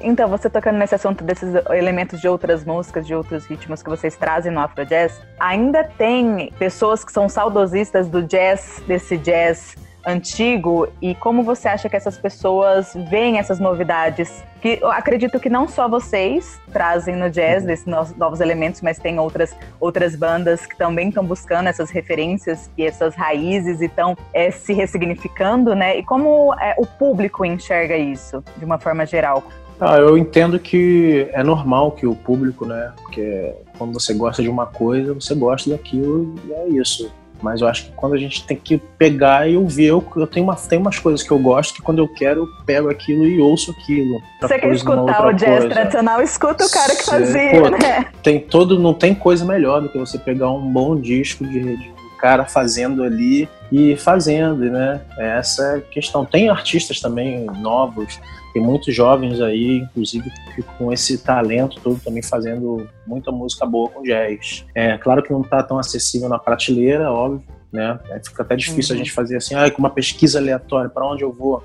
Então, 0.00 0.28
você 0.28 0.50
tocando 0.50 0.78
nesse 0.78 0.94
assunto 0.94 1.22
desses 1.22 1.54
elementos 1.70 2.20
de 2.20 2.26
outras 2.26 2.64
músicas, 2.64 3.06
de 3.06 3.14
outros 3.14 3.46
ritmos 3.46 3.82
que 3.82 3.88
vocês 3.88 4.16
trazem 4.16 4.50
no 4.50 4.58
Afro 4.58 4.84
Jazz, 4.84 5.20
ainda 5.38 5.84
tem 5.84 6.52
pessoas 6.58 7.04
que 7.04 7.12
são 7.12 7.28
saudosistas 7.28 8.08
do 8.08 8.22
jazz, 8.22 8.82
desse 8.86 9.16
jazz 9.16 9.76
antigo 10.06 10.88
e 11.00 11.14
como 11.14 11.42
você 11.42 11.68
acha 11.68 11.88
que 11.88 11.96
essas 11.96 12.18
pessoas 12.18 12.94
veem 13.10 13.38
essas 13.38 13.58
novidades? 13.58 14.42
Que 14.60 14.78
eu 14.80 14.90
acredito 14.90 15.40
que 15.40 15.48
não 15.48 15.66
só 15.66 15.88
vocês 15.88 16.60
trazem 16.72 17.16
no 17.16 17.28
jazz 17.30 17.64
desses 17.64 17.86
novos 17.86 18.40
elementos, 18.40 18.80
mas 18.80 18.98
tem 18.98 19.18
outras, 19.18 19.56
outras 19.80 20.14
bandas 20.14 20.66
que 20.66 20.76
também 20.76 21.08
estão 21.08 21.24
buscando 21.24 21.68
essas 21.68 21.90
referências 21.90 22.70
e 22.76 22.84
essas 22.84 23.14
raízes 23.14 23.80
e 23.80 23.86
estão 23.86 24.16
é, 24.32 24.50
se 24.50 24.72
ressignificando, 24.72 25.74
né? 25.74 25.98
E 25.98 26.04
como 26.04 26.54
é, 26.54 26.74
o 26.78 26.86
público 26.86 27.44
enxerga 27.44 27.96
isso 27.96 28.42
de 28.56 28.64
uma 28.64 28.78
forma 28.78 29.04
geral? 29.04 29.42
Ah, 29.80 29.96
eu 29.96 30.16
entendo 30.16 30.60
que 30.60 31.28
é 31.32 31.42
normal 31.42 31.90
que 31.90 32.06
o 32.06 32.14
público, 32.14 32.64
né? 32.64 32.92
Porque 33.02 33.52
quando 33.76 33.92
você 33.92 34.14
gosta 34.14 34.40
de 34.40 34.48
uma 34.48 34.66
coisa, 34.66 35.12
você 35.12 35.34
gosta 35.34 35.70
daquilo 35.70 36.36
e 36.46 36.52
é 36.52 36.68
isso 36.68 37.10
mas 37.42 37.60
eu 37.60 37.68
acho 37.68 37.86
que 37.86 37.92
quando 37.92 38.14
a 38.14 38.18
gente 38.18 38.44
tem 38.46 38.56
que 38.56 38.78
pegar 38.78 39.48
e 39.48 39.56
ouvir, 39.56 39.86
eu, 39.86 40.04
eu 40.16 40.26
tenho, 40.26 40.46
uma, 40.46 40.54
tem 40.54 40.78
umas 40.78 40.98
coisas 40.98 41.22
que 41.22 41.30
eu 41.30 41.38
gosto 41.38 41.74
que 41.74 41.82
quando 41.82 41.98
eu 41.98 42.08
quero, 42.08 42.42
eu 42.42 42.48
pego 42.64 42.88
aquilo 42.88 43.24
e 43.24 43.40
ouço 43.40 43.72
aquilo. 43.72 44.22
Você 44.40 44.58
quer 44.58 44.72
escutar 44.72 45.26
o 45.26 45.32
jazz 45.32 45.60
coisa. 45.60 45.68
tradicional, 45.68 46.22
escuta 46.22 46.64
o 46.64 46.70
cara 46.70 46.94
que 46.94 47.04
fazia, 47.04 47.50
pô, 47.50 47.68
né? 47.68 48.06
Tem 48.22 48.40
todo, 48.40 48.78
não 48.78 48.94
tem 48.94 49.14
coisa 49.14 49.44
melhor 49.44 49.80
do 49.82 49.88
que 49.88 49.98
você 49.98 50.18
pegar 50.18 50.50
um 50.50 50.72
bom 50.72 50.98
disco 50.98 51.44
de, 51.44 51.76
de 51.76 51.92
cara 52.20 52.44
fazendo 52.44 53.02
ali 53.02 53.48
e 53.70 53.96
fazendo, 53.96 54.70
né? 54.70 55.00
Essa 55.18 55.62
é 55.62 55.76
a 55.78 55.80
questão. 55.80 56.24
Tem 56.24 56.48
artistas 56.48 57.00
também 57.00 57.46
novos 57.46 58.20
tem 58.52 58.62
muitos 58.62 58.94
jovens 58.94 59.40
aí, 59.40 59.78
inclusive, 59.78 60.30
com 60.78 60.92
esse 60.92 61.18
talento 61.18 61.80
todo 61.80 62.00
também 62.02 62.22
fazendo 62.22 62.86
muita 63.06 63.32
música 63.32 63.64
boa 63.64 63.88
com 63.88 64.02
jazz. 64.02 64.64
É 64.74 64.98
claro 64.98 65.22
que 65.22 65.32
não 65.32 65.40
está 65.40 65.62
tão 65.62 65.78
acessível 65.78 66.28
na 66.28 66.38
prateleira, 66.38 67.10
óbvio, 67.10 67.42
né? 67.72 67.98
É, 68.10 68.20
fica 68.22 68.42
até 68.42 68.54
difícil 68.54 68.94
uhum. 68.94 69.00
a 69.00 69.04
gente 69.04 69.12
fazer 69.12 69.36
assim, 69.36 69.54
ah, 69.54 69.70
com 69.70 69.78
uma 69.78 69.90
pesquisa 69.90 70.38
aleatória, 70.38 70.90
para 70.90 71.06
onde 71.06 71.22
eu 71.22 71.32
vou? 71.32 71.64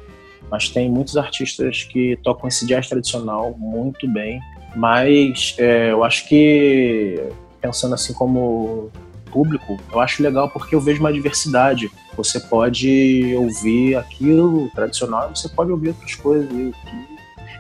Mas 0.50 0.69
tem 0.69 0.89
muitos 0.89 1.17
artistas 1.17 1.84
que 1.84 2.17
tocam 2.23 2.47
esse 2.47 2.65
jazz 2.65 2.88
tradicional 2.88 3.54
muito 3.58 4.08
bem. 4.08 4.39
Mas 4.76 5.56
é, 5.58 5.91
eu 5.91 6.04
acho 6.04 6.28
que, 6.28 7.21
pensando 7.60 7.95
assim 7.95 8.13
como 8.13 8.91
público, 9.32 9.78
eu 9.91 10.00
acho 10.00 10.23
legal 10.23 10.50
porque 10.50 10.73
eu 10.73 10.80
vejo 10.80 11.00
uma 11.00 11.12
diversidade. 11.12 11.91
Você 12.17 12.39
pode 12.39 13.36
ouvir 13.36 13.95
aquilo 13.95 14.69
tradicional, 14.71 15.30
você 15.34 15.47
pode 15.47 15.71
ouvir 15.71 15.89
outras 15.89 16.15
coisas. 16.15 16.51
E, 16.51 16.73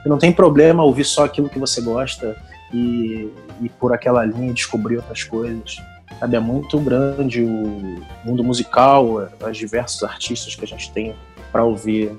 e 0.03 0.09
não 0.09 0.17
tem 0.17 0.31
problema 0.31 0.83
ouvir 0.83 1.05
só 1.05 1.25
aquilo 1.25 1.47
que 1.47 1.59
você 1.59 1.79
gosta 1.79 2.35
e, 2.73 3.29
e 3.61 3.69
por 3.79 3.93
aquela 3.93 4.25
linha 4.25 4.51
descobrir 4.51 4.97
outras 4.97 5.23
coisas. 5.23 5.77
Sabe, 6.19 6.35
é 6.35 6.39
muito 6.39 6.79
grande 6.79 7.43
o 7.43 8.01
mundo 8.25 8.43
musical, 8.43 9.29
as 9.41 9.55
diversos 9.55 10.03
artistas 10.03 10.55
que 10.55 10.65
a 10.65 10.67
gente 10.67 10.91
tem 10.91 11.15
para 11.51 11.63
ouvir. 11.63 12.11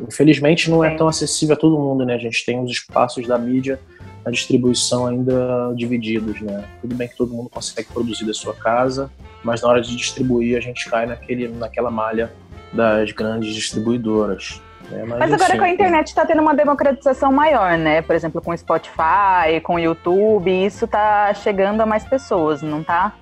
Infelizmente 0.00 0.68
não 0.68 0.82
é 0.82 0.96
tão 0.96 1.06
acessível 1.06 1.54
a 1.54 1.58
todo 1.58 1.78
mundo, 1.78 2.04
né? 2.04 2.14
A 2.14 2.18
gente 2.18 2.44
tem 2.44 2.60
os 2.60 2.70
espaços 2.70 3.24
da 3.28 3.38
mídia 3.38 3.78
a 4.24 4.30
distribuição 4.30 5.06
ainda 5.06 5.72
divididos, 5.76 6.40
né? 6.40 6.64
Tudo 6.80 6.94
bem 6.94 7.08
que 7.08 7.16
todo 7.16 7.32
mundo 7.32 7.50
consegue 7.50 7.88
produzir 7.92 8.24
da 8.24 8.32
sua 8.32 8.54
casa, 8.54 9.10
mas 9.42 9.62
na 9.62 9.68
hora 9.68 9.80
de 9.80 9.94
distribuir 9.94 10.56
a 10.56 10.60
gente 10.60 10.88
cai 10.88 11.06
naquele, 11.06 11.48
naquela 11.48 11.90
malha 11.90 12.32
das 12.72 13.12
grandes 13.12 13.54
distribuidoras. 13.54 14.60
Né? 14.90 15.04
Mas, 15.06 15.18
mas, 15.18 15.32
agora 15.32 15.52
assim, 15.52 15.58
com 15.58 15.64
a 15.64 15.68
internet 15.68 16.08
está 16.08 16.26
tendo 16.26 16.42
uma 16.42 16.54
democratização 16.54 17.32
maior, 17.32 17.76
né? 17.76 18.02
Por 18.02 18.14
exemplo, 18.14 18.40
com 18.40 18.50
o 18.50 18.56
Spotify, 18.56 19.60
com 19.62 19.74
o 19.74 19.78
YouTube, 19.78 20.50
isso 20.50 20.84
está 20.84 21.32
chegando 21.34 21.80
a 21.80 21.86
mais 21.86 22.04
pessoas, 22.04 22.62
não 22.62 22.80
está? 22.80 23.12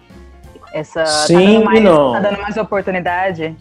Essa, 0.72 1.04
Sim 1.04 1.58
tá 1.58 1.64
mais, 1.66 1.80
e 1.80 1.82
não. 1.82 2.12
Tá 2.12 2.20
dando 2.20 2.40
mais 2.40 2.56
oportunidade? 2.56 3.54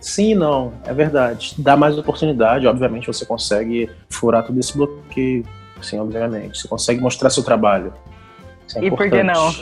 Sim 0.00 0.32
e 0.32 0.34
não, 0.34 0.72
é 0.84 0.92
verdade. 0.92 1.54
Dá 1.58 1.76
mais 1.76 1.98
oportunidade, 1.98 2.66
obviamente 2.66 3.06
você 3.06 3.26
consegue 3.26 3.90
furar 4.08 4.44
todo 4.44 4.58
esse 4.60 4.76
bloqueio. 4.76 5.44
Sim, 5.82 6.00
obviamente. 6.00 6.58
Você 6.58 6.68
consegue 6.68 7.00
mostrar 7.00 7.30
seu 7.30 7.42
trabalho. 7.42 7.92
É 8.76 8.84
E 8.84 8.90
por 8.90 9.08
que 9.08 9.22
não? 9.22 9.54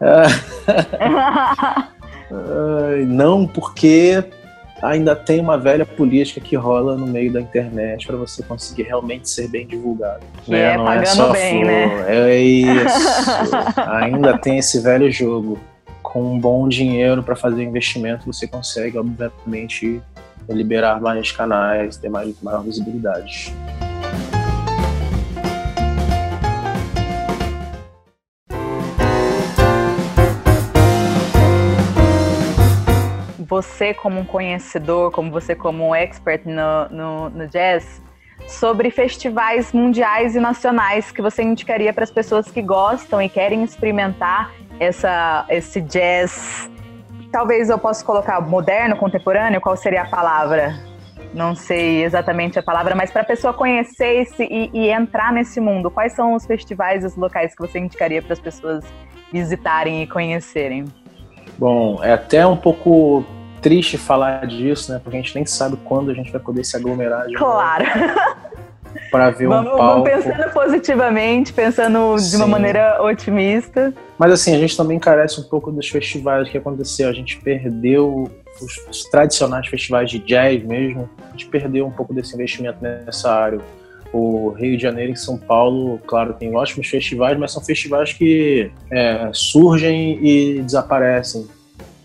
Ai, 2.32 3.04
não, 3.06 3.46
porque 3.46 4.24
ainda 4.82 5.14
tem 5.14 5.40
uma 5.40 5.56
velha 5.56 5.86
política 5.86 6.40
que 6.40 6.56
rola 6.56 6.96
no 6.96 7.06
meio 7.06 7.32
da 7.32 7.40
internet 7.40 8.06
para 8.06 8.16
você 8.16 8.42
conseguir 8.42 8.82
realmente 8.82 9.30
ser 9.30 9.48
bem 9.48 9.66
divulgado. 9.66 10.24
Que 10.42 10.54
é 10.54 10.76
Não 10.76 10.84
pagando 10.84 11.06
só 11.06 11.32
bem, 11.32 11.60
flor, 11.60 11.66
né? 11.66 12.04
É 12.08 12.40
isso. 12.40 13.80
ainda 13.86 14.36
tem 14.38 14.58
esse 14.58 14.80
velho 14.80 15.10
jogo. 15.10 15.58
Com 16.02 16.34
um 16.34 16.38
bom 16.38 16.68
dinheiro 16.68 17.22
para 17.22 17.34
fazer 17.34 17.62
investimento, 17.62 18.26
você 18.26 18.46
consegue, 18.46 18.98
obviamente, 18.98 20.02
liberar 20.46 21.00
mais 21.00 21.32
canais, 21.32 21.96
ter 21.96 22.10
mais, 22.10 22.34
maior 22.42 22.62
visibilidade. 22.62 23.54
Você 33.52 33.92
como 33.92 34.20
um 34.20 34.24
conhecedor, 34.24 35.10
como 35.10 35.30
você 35.30 35.54
como 35.54 35.88
um 35.88 35.94
expert 35.94 36.42
no, 36.46 36.88
no, 36.88 37.28
no 37.28 37.46
jazz, 37.46 38.00
sobre 38.48 38.90
festivais 38.90 39.74
mundiais 39.74 40.34
e 40.34 40.40
nacionais 40.40 41.12
que 41.12 41.20
você 41.20 41.42
indicaria 41.42 41.92
para 41.92 42.02
as 42.02 42.10
pessoas 42.10 42.50
que 42.50 42.62
gostam 42.62 43.20
e 43.20 43.28
querem 43.28 43.62
experimentar 43.62 44.50
essa, 44.80 45.44
esse 45.50 45.82
jazz. 45.82 46.70
Talvez 47.30 47.68
eu 47.68 47.78
possa 47.78 48.02
colocar 48.02 48.40
moderno, 48.40 48.96
contemporâneo, 48.96 49.60
qual 49.60 49.76
seria 49.76 50.00
a 50.00 50.08
palavra? 50.08 50.74
Não 51.34 51.54
sei 51.54 52.04
exatamente 52.04 52.58
a 52.58 52.62
palavra, 52.62 52.94
mas 52.94 53.10
para 53.10 53.20
a 53.20 53.26
pessoa 53.26 53.52
conhecer 53.52 54.22
esse, 54.22 54.44
e, 54.44 54.70
e 54.72 54.88
entrar 54.88 55.30
nesse 55.30 55.60
mundo, 55.60 55.90
quais 55.90 56.14
são 56.14 56.32
os 56.32 56.46
festivais 56.46 57.04
e 57.04 57.06
os 57.06 57.16
locais 57.16 57.54
que 57.54 57.60
você 57.60 57.78
indicaria 57.78 58.22
para 58.22 58.32
as 58.32 58.40
pessoas 58.40 58.82
visitarem 59.30 60.02
e 60.02 60.06
conhecerem? 60.06 60.86
Bom, 61.58 62.02
é 62.02 62.14
até 62.14 62.46
um 62.46 62.56
pouco 62.56 63.26
triste 63.62 63.96
falar 63.96 64.46
disso, 64.46 64.92
né? 64.92 65.00
Porque 65.02 65.16
a 65.16 65.20
gente 65.20 65.34
nem 65.34 65.46
sabe 65.46 65.76
quando 65.84 66.10
a 66.10 66.14
gente 66.14 66.30
vai 66.30 66.40
poder 66.40 66.64
se 66.64 66.76
aglomerar 66.76 67.26
de 67.26 67.34
Claro. 67.34 67.84
para 69.10 69.30
ver 69.30 69.46
um 69.46 69.50
vamos, 69.50 69.70
palco. 69.76 70.04
vamos 70.04 70.10
pensando 70.10 70.52
positivamente, 70.52 71.52
pensando 71.52 72.16
de 72.16 72.36
uma 72.36 72.44
Sim. 72.44 72.50
maneira 72.50 73.02
otimista. 73.02 73.94
Mas 74.18 74.32
assim, 74.32 74.54
a 74.54 74.58
gente 74.58 74.76
também 74.76 74.98
carece 74.98 75.40
um 75.40 75.44
pouco 75.44 75.70
dos 75.70 75.88
festivais 75.88 76.48
que 76.48 76.58
aconteceu. 76.58 77.08
A 77.08 77.12
gente 77.12 77.38
perdeu 77.38 78.30
os, 78.60 78.76
os 78.90 79.04
tradicionais 79.04 79.66
festivais 79.68 80.10
de 80.10 80.18
jazz 80.18 80.62
mesmo. 80.64 81.08
A 81.28 81.30
gente 81.32 81.46
perdeu 81.46 81.86
um 81.86 81.90
pouco 81.90 82.12
desse 82.12 82.34
investimento 82.34 82.78
nessa 82.82 83.32
área. 83.32 83.60
O 84.12 84.50
Rio 84.50 84.76
de 84.76 84.82
Janeiro 84.82 85.12
e 85.12 85.16
São 85.16 85.38
Paulo, 85.38 85.98
claro, 86.06 86.34
tem 86.34 86.54
ótimos 86.54 86.86
festivais, 86.86 87.38
mas 87.38 87.50
são 87.50 87.62
festivais 87.64 88.12
que 88.12 88.70
é, 88.90 89.30
surgem 89.32 90.18
e 90.22 90.60
desaparecem. 90.60 91.46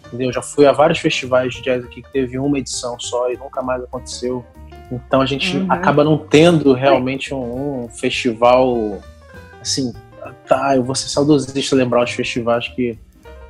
Entendeu? 0.07 0.31
Já 0.31 0.41
fui 0.41 0.65
a 0.65 0.71
vários 0.71 0.99
festivais 0.99 1.53
de 1.53 1.61
jazz 1.61 1.83
aqui 1.83 2.01
que 2.01 2.11
teve 2.11 2.39
uma 2.39 2.57
edição 2.57 2.99
só 2.99 3.31
e 3.31 3.37
nunca 3.37 3.61
mais 3.61 3.83
aconteceu. 3.83 4.45
Então 4.91 5.19
a 5.21 5.25
gente 5.25 5.57
Uhum. 5.57 5.65
acaba 5.69 6.03
não 6.03 6.17
tendo 6.17 6.73
realmente 6.73 7.33
um, 7.33 7.83
um 7.83 7.89
festival 7.89 8.99
assim. 9.61 9.93
Tá, 10.47 10.75
eu 10.75 10.83
vou 10.83 10.95
ser 10.95 11.09
saudosista 11.09 11.75
lembrar 11.75 12.03
os 12.03 12.11
festivais 12.11 12.67
que 12.69 12.97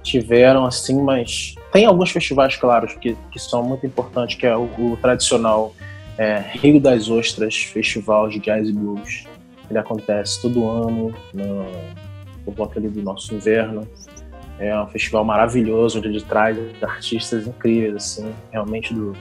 tiveram 0.03 0.65
assim, 0.65 0.99
mas 1.01 1.55
tem 1.71 1.85
alguns 1.85 2.09
festivais, 2.11 2.55
claro, 2.55 2.87
que, 2.99 3.15
que 3.31 3.39
são 3.39 3.61
muito 3.63 3.85
importantes, 3.85 4.35
que 4.35 4.45
é 4.47 4.55
o, 4.55 4.63
o 4.77 4.97
tradicional 5.01 5.73
é, 6.17 6.39
Rio 6.53 6.79
das 6.79 7.09
Ostras 7.09 7.55
Festival 7.55 8.29
de 8.29 8.39
Jazz 8.39 8.67
e 8.69 8.73
Blues. 8.73 9.25
Ele 9.69 9.77
acontece 9.77 10.41
todo 10.41 10.67
ano, 10.67 11.13
no, 11.33 11.65
por 12.45 12.53
volta 12.53 12.79
ali 12.79 12.87
do 12.89 13.01
nosso 13.03 13.33
inverno. 13.35 13.87
É 14.59 14.79
um 14.79 14.87
festival 14.87 15.23
maravilhoso, 15.23 15.99
onde 15.99 16.07
ele 16.07 16.21
traz 16.21 16.57
artistas 16.81 17.45
incríveis, 17.45 17.95
assim, 17.95 18.33
realmente 18.51 18.93
do, 18.93 19.15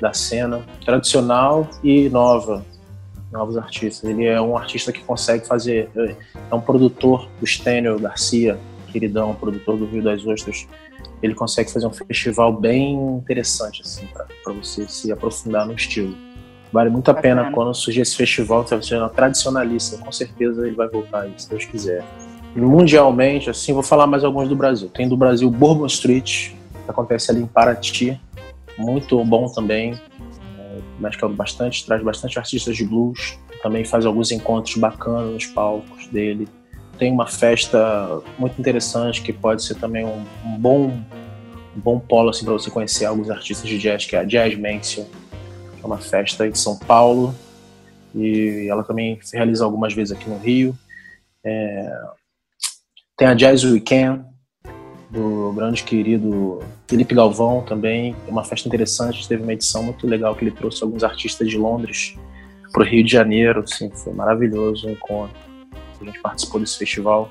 da 0.00 0.12
cena 0.12 0.64
tradicional 0.84 1.68
e 1.82 2.08
nova, 2.08 2.64
novos 3.30 3.56
artistas. 3.56 4.08
Ele 4.08 4.24
é 4.24 4.40
um 4.40 4.56
artista 4.56 4.92
que 4.92 5.02
consegue 5.02 5.46
fazer, 5.46 5.90
é 6.50 6.54
um 6.54 6.60
produtor 6.60 7.28
do 7.38 7.46
Stênio 7.46 7.98
Garcia, 7.98 8.58
queridão, 8.90 9.34
produtor 9.34 9.76
do 9.76 9.86
Rio 9.86 10.02
das 10.02 10.24
Ostras. 10.26 10.66
Ele 11.22 11.34
consegue 11.34 11.70
fazer 11.70 11.86
um 11.86 11.92
festival 11.92 12.52
bem 12.52 12.94
interessante, 12.94 13.82
assim, 13.82 14.08
para 14.42 14.52
você 14.52 14.88
se 14.88 15.12
aprofundar 15.12 15.66
no 15.66 15.74
estilo. 15.74 16.16
Vale 16.72 16.90
muito 16.90 17.10
a 17.10 17.14
Bacana. 17.14 17.42
pena 17.42 17.54
quando 17.54 17.74
surgir 17.74 18.02
esse 18.02 18.16
festival, 18.16 18.62
tá 18.62 18.80
sendo 18.80 19.08
tradicionalista. 19.10 19.98
Com 19.98 20.12
certeza 20.12 20.66
ele 20.66 20.76
vai 20.76 20.88
voltar 20.88 21.22
aí, 21.22 21.32
se 21.36 21.48
Deus 21.48 21.64
quiser. 21.64 22.04
Mundialmente, 22.66 23.50
assim, 23.50 23.72
vou 23.72 23.82
falar 23.82 24.06
mais 24.06 24.24
alguns 24.24 24.48
do 24.48 24.56
Brasil. 24.56 24.88
Tem 24.88 25.08
do 25.08 25.16
Brasil 25.16 25.50
Bourbon 25.50 25.86
Street, 25.86 26.50
que 26.84 26.90
acontece 26.90 27.30
ali 27.30 27.42
em 27.42 27.46
Paraty. 27.46 28.20
Muito 28.76 29.22
bom 29.24 29.46
também. 29.46 29.94
É, 30.58 30.78
mescla 30.98 31.28
bastante, 31.28 31.84
traz 31.84 32.02
bastante 32.02 32.38
artistas 32.38 32.76
de 32.76 32.84
blues. 32.84 33.38
Também 33.62 33.84
faz 33.84 34.06
alguns 34.06 34.30
encontros 34.30 34.76
bacanas 34.76 35.32
nos 35.32 35.46
palcos 35.46 36.06
dele. 36.08 36.48
Tem 36.98 37.12
uma 37.12 37.26
festa 37.26 38.20
muito 38.38 38.58
interessante 38.58 39.22
que 39.22 39.32
pode 39.32 39.62
ser 39.62 39.74
também 39.76 40.04
um, 40.04 40.24
um 40.44 40.58
bom 40.58 40.92
um 41.76 41.80
bom 41.80 41.98
polo 42.00 42.30
assim, 42.30 42.44
para 42.44 42.54
você 42.54 42.70
conhecer 42.70 43.04
alguns 43.04 43.30
artistas 43.30 43.68
de 43.68 43.78
jazz, 43.78 44.04
que 44.04 44.16
é 44.16 44.18
a 44.18 44.24
Jazz 44.24 44.58
Mansion. 44.58 45.04
É 45.80 45.86
uma 45.86 45.98
festa 45.98 46.46
em 46.46 46.54
São 46.54 46.76
Paulo. 46.76 47.34
E 48.14 48.66
ela 48.68 48.82
também 48.82 49.18
se 49.22 49.36
realiza 49.36 49.64
algumas 49.64 49.94
vezes 49.94 50.12
aqui 50.12 50.28
no 50.28 50.38
Rio. 50.38 50.76
É, 51.44 52.00
tem 53.18 53.26
a 53.26 53.34
Jazz 53.34 53.64
Weekend, 53.64 54.24
do 55.10 55.52
grande 55.52 55.82
querido 55.82 56.60
Felipe 56.86 57.16
Galvão 57.16 57.62
também. 57.62 58.14
É 58.26 58.30
uma 58.30 58.44
festa 58.44 58.68
interessante, 58.68 59.26
teve 59.26 59.42
uma 59.42 59.52
edição 59.52 59.82
muito 59.82 60.06
legal 60.06 60.36
que 60.36 60.44
ele 60.44 60.52
trouxe 60.52 60.84
alguns 60.84 61.02
artistas 61.02 61.50
de 61.50 61.58
Londres 61.58 62.14
para 62.72 62.82
o 62.82 62.86
Rio 62.86 63.02
de 63.04 63.10
Janeiro. 63.10 63.64
Assim, 63.64 63.90
foi 63.90 64.12
maravilhoso 64.12 64.86
o 64.86 64.90
encontro. 64.90 65.36
A 66.00 66.04
gente 66.04 66.20
participou 66.20 66.60
desse 66.60 66.78
festival. 66.78 67.28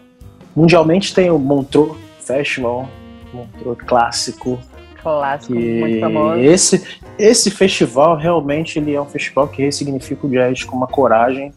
Mundialmente 0.53 1.15
tem 1.15 1.31
o 1.31 1.39
Montreux 1.39 1.95
Festival, 2.19 2.89
Montreux 3.33 3.77
Clássico. 3.87 4.59
Clássico, 5.01 5.53
que 5.53 5.79
muito 5.79 5.99
famoso. 6.01 6.39
Esse, 6.39 6.83
esse 7.17 7.49
festival 7.49 8.17
realmente 8.17 8.77
ele 8.77 8.93
é 8.93 9.01
um 9.01 9.05
festival 9.05 9.47
que 9.47 9.61
ressignifica 9.61 10.27
o 10.27 10.29
jazz 10.29 10.65
com 10.65 10.75
uma 10.75 10.87
coragem 10.87 11.53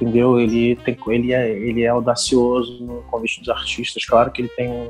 entendeu? 0.00 0.40
Ele 0.40 0.76
tem, 0.76 0.96
ele 1.08 1.32
é, 1.32 1.50
ele 1.50 1.82
é 1.82 1.88
audacioso 1.88 2.82
no 2.82 3.02
convite 3.10 3.40
dos 3.40 3.48
artistas. 3.50 4.04
Claro 4.04 4.30
que 4.30 4.42
ele 4.42 4.48
tem 4.48 4.88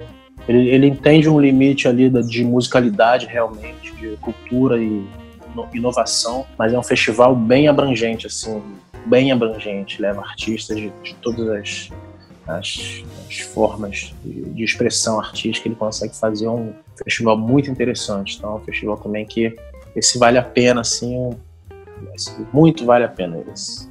ele, 0.48 0.68
ele 0.70 0.86
entende 0.86 1.28
um 1.28 1.38
limite 1.38 1.86
ali 1.86 2.08
de 2.08 2.44
musicalidade 2.44 3.26
realmente, 3.26 3.92
de 3.96 4.16
cultura 4.18 4.78
e 4.82 5.04
no- 5.54 5.68
inovação, 5.74 6.46
mas 6.58 6.72
é 6.72 6.78
um 6.78 6.82
festival 6.82 7.36
bem 7.36 7.68
abrangente, 7.68 8.26
assim, 8.26 8.62
bem 9.06 9.32
abrangente. 9.32 10.00
Leva 10.00 10.20
artistas 10.22 10.76
de, 10.78 10.90
de 11.02 11.14
todas 11.16 11.46
as, 11.48 11.90
as, 12.48 13.04
as 13.28 13.38
formas 13.38 14.14
de, 14.24 14.42
de 14.50 14.64
expressão 14.64 15.18
artística. 15.20 15.68
Ele 15.68 15.74
consegue 15.76 16.16
fazer 16.16 16.48
um 16.48 16.72
festival 17.04 17.36
muito 17.36 17.70
interessante. 17.70 18.36
Então, 18.38 18.52
é 18.52 18.54
um 18.54 18.60
festival 18.60 18.96
também 18.96 19.26
que 19.26 19.54
esse 19.94 20.18
vale 20.18 20.38
a 20.38 20.42
pena, 20.42 20.80
assim, 20.80 21.16
um- 21.16 21.36
muito 22.52 22.86
vale 22.86 23.04
a 23.04 23.08
pena 23.08 23.42
esse. 23.52 23.89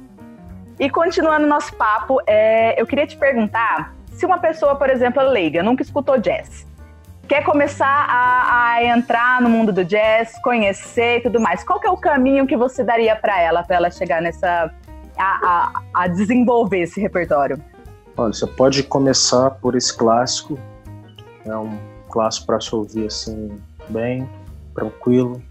E 0.80 0.88
continuando 0.88 1.46
nosso 1.46 1.76
papo, 1.76 2.22
é, 2.26 2.80
eu 2.80 2.86
queria 2.86 3.06
te 3.06 3.14
perguntar 3.14 3.94
se 4.14 4.24
uma 4.24 4.38
pessoa, 4.38 4.74
por 4.76 4.88
exemplo, 4.88 5.20
é 5.20 5.24
leiga, 5.26 5.62
nunca 5.62 5.82
escutou 5.82 6.18
jazz, 6.18 6.66
quer 7.28 7.44
começar 7.44 8.06
a, 8.08 8.72
a 8.72 8.84
entrar 8.86 9.42
no 9.42 9.50
mundo 9.50 9.74
do 9.74 9.84
jazz, 9.84 10.40
conhecer 10.42 11.18
e 11.18 11.20
tudo 11.20 11.38
mais, 11.38 11.62
qual 11.62 11.78
é 11.84 11.90
o 11.90 11.98
caminho 11.98 12.46
que 12.46 12.56
você 12.56 12.82
daria 12.82 13.14
para 13.14 13.38
ela, 13.38 13.62
para 13.62 13.76
ela 13.76 13.90
chegar 13.90 14.22
nessa. 14.22 14.72
A, 15.18 15.22
a, 15.22 15.82
a 15.92 16.08
desenvolver 16.08 16.80
esse 16.80 16.98
repertório? 16.98 17.62
Olha, 18.16 18.32
você 18.32 18.46
pode 18.46 18.82
começar 18.82 19.50
por 19.50 19.76
esse 19.76 19.94
clássico. 19.94 20.58
É 21.44 21.54
um 21.54 21.78
clássico 22.08 22.46
para 22.46 22.58
se 22.58 22.74
ouvir 22.74 23.06
assim, 23.06 23.60
bem 23.90 24.26
tranquilo. 24.74 25.42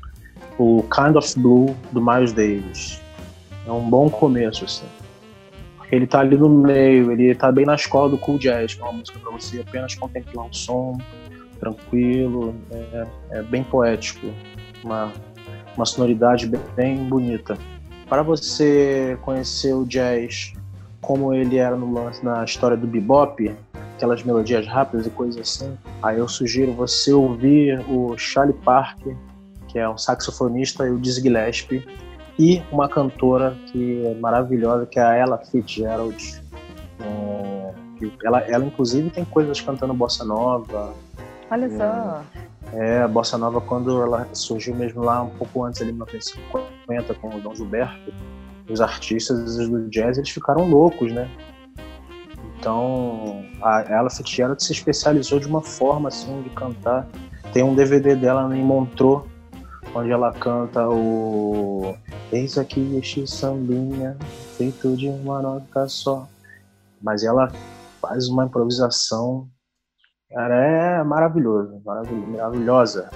O 0.58 0.84
Kind 0.84 1.16
of 1.16 1.40
Blue 1.40 1.76
do 1.92 2.02
Miles 2.02 2.34
Davis. 2.34 3.00
É 3.68 3.72
um 3.72 3.88
bom 3.88 4.10
começo, 4.10 4.66
assim. 4.66 4.88
Ele 5.92 6.06
tá 6.06 6.20
ali 6.20 6.38
no 6.38 6.50
meio, 6.50 7.12
ele 7.12 7.34
tá 7.34 7.52
bem 7.52 7.66
na 7.66 7.76
escola 7.76 8.10
do 8.10 8.18
cool 8.18 8.38
jazz, 8.38 8.76
que 8.76 8.82
é 8.82 8.84
uma 8.84 8.94
música 8.94 9.20
para 9.20 9.32
você 9.32 9.62
apenas 9.62 9.96
contemplar 9.96 10.46
o 10.46 10.54
som, 10.54 10.98
tranquilo, 11.60 12.56
é, 12.72 13.08
é 13.32 13.44
bem 13.44 13.64
poético, 13.64 14.28
uma, 14.84 15.12
uma 15.76 15.86
sonoridade 15.86 16.48
bem, 16.48 16.62
bem 16.76 16.98
bonita. 17.06 17.58
Para 18.08 18.24
você 18.24 19.18
conhecer 19.22 19.74
o 19.74 19.86
jazz 19.86 20.54
como 21.02 21.34
ele 21.34 21.58
era 21.58 21.76
no 21.76 21.92
lance 21.92 22.24
na 22.24 22.44
história 22.44 22.78
do 22.78 22.86
bebop, 22.86 23.56
aquelas 23.96 24.24
melodias 24.24 24.68
rápidas 24.68 25.06
e 25.06 25.10
coisas 25.10 25.42
assim, 25.42 25.78
aí 26.02 26.18
eu 26.18 26.28
sugiro 26.28 26.72
você 26.74 27.12
ouvir 27.12 27.80
o 27.90 28.18
Charlie 28.18 28.56
Parker, 28.64 29.16
que 29.68 29.78
é 29.78 29.88
um 29.88 29.98
saxofonista, 29.98 30.88
e 30.88 30.92
o 30.92 30.98
Dizzy 30.98 31.22
Gillespie, 31.22 31.86
e 32.40 32.64
uma 32.72 32.88
cantora 32.88 33.54
que 33.68 34.06
é 34.06 34.14
maravilhosa, 34.16 34.86
que 34.86 34.98
é 34.98 35.04
a 35.04 35.14
Ella 35.14 35.38
Fitzgerald. 35.38 36.42
É, 37.02 37.74
ela, 38.24 38.40
ela, 38.40 38.66
inclusive, 38.66 39.10
tem 39.10 39.26
coisas 39.26 39.60
cantando 39.60 39.94
bossa 39.94 40.24
nova. 40.24 40.94
Olha 41.52 41.66
é, 41.66 41.78
só. 41.78 42.24
É, 42.72 43.02
a 43.02 43.08
bossa 43.10 43.38
nova, 43.38 43.60
quando 43.60 44.02
ela 44.02 44.26
surgiu 44.32 44.74
mesmo 44.74 45.04
lá 45.04 45.22
um 45.22 45.32
pouco 45.32 45.66
antes, 45.66 45.82
ali 45.82 45.90
em 45.90 45.96
1950, 45.96 47.14
com 47.16 47.28
o 47.28 47.42
Dom 47.42 47.54
Gilberto, 47.54 48.14
os 48.70 48.80
artistas 48.80 49.58
do 49.58 49.90
jazz, 49.90 50.18
eles 50.18 50.30
ficaram 50.30 50.70
loucos, 50.70 51.12
né? 51.12 51.30
Então, 52.58 53.44
a 53.62 53.82
Ella 53.82 54.10
Fitzgerald 54.10 54.64
se 54.64 54.72
especializou 54.72 55.42
de 55.42 55.48
uma 55.48 55.62
forma, 55.62 56.08
assim, 56.08 56.42
de 56.42 56.50
cantar. 56.52 57.06
Tem 57.52 57.64
um 57.64 57.76
DVD 57.76 58.16
dela 58.16 58.56
em 58.56 58.64
Montreux, 58.64 59.24
onde 59.94 60.12
ela 60.12 60.32
canta 60.32 60.88
o 60.88 61.96
Eis 62.32 62.58
aqui 62.58 62.96
este 62.96 63.26
sambinha, 63.26 64.16
feito 64.56 64.96
de 64.96 65.08
uma 65.08 65.42
nota 65.42 65.88
só. 65.88 66.28
Mas 67.02 67.24
ela 67.24 67.52
faz 68.02 68.28
uma 68.28 68.46
improvisação, 68.46 69.48
cara, 70.30 70.56
é 70.56 71.04
maravilhoso, 71.04 71.82
maravilhosa, 71.84 73.10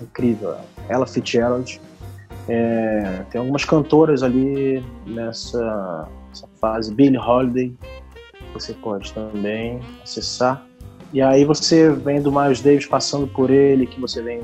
incrível. 0.00 0.56
Ela 0.88 1.06
Fitzgerald. 1.06 1.80
É, 2.48 3.24
tem 3.30 3.40
algumas 3.40 3.64
cantoras 3.64 4.22
ali 4.22 4.82
nessa, 5.06 6.08
nessa 6.28 6.48
fase, 6.58 6.94
Billie 6.94 7.18
Holiday, 7.18 7.76
você 8.54 8.72
pode 8.72 9.12
também 9.12 9.80
acessar. 10.02 10.64
E 11.12 11.20
aí 11.22 11.44
você 11.44 11.90
vem 11.90 12.20
do 12.20 12.32
Miles 12.32 12.60
Davis 12.60 12.86
passando 12.86 13.26
por 13.28 13.50
ele, 13.50 13.86
que 13.86 14.00
você 14.00 14.22
vem 14.22 14.42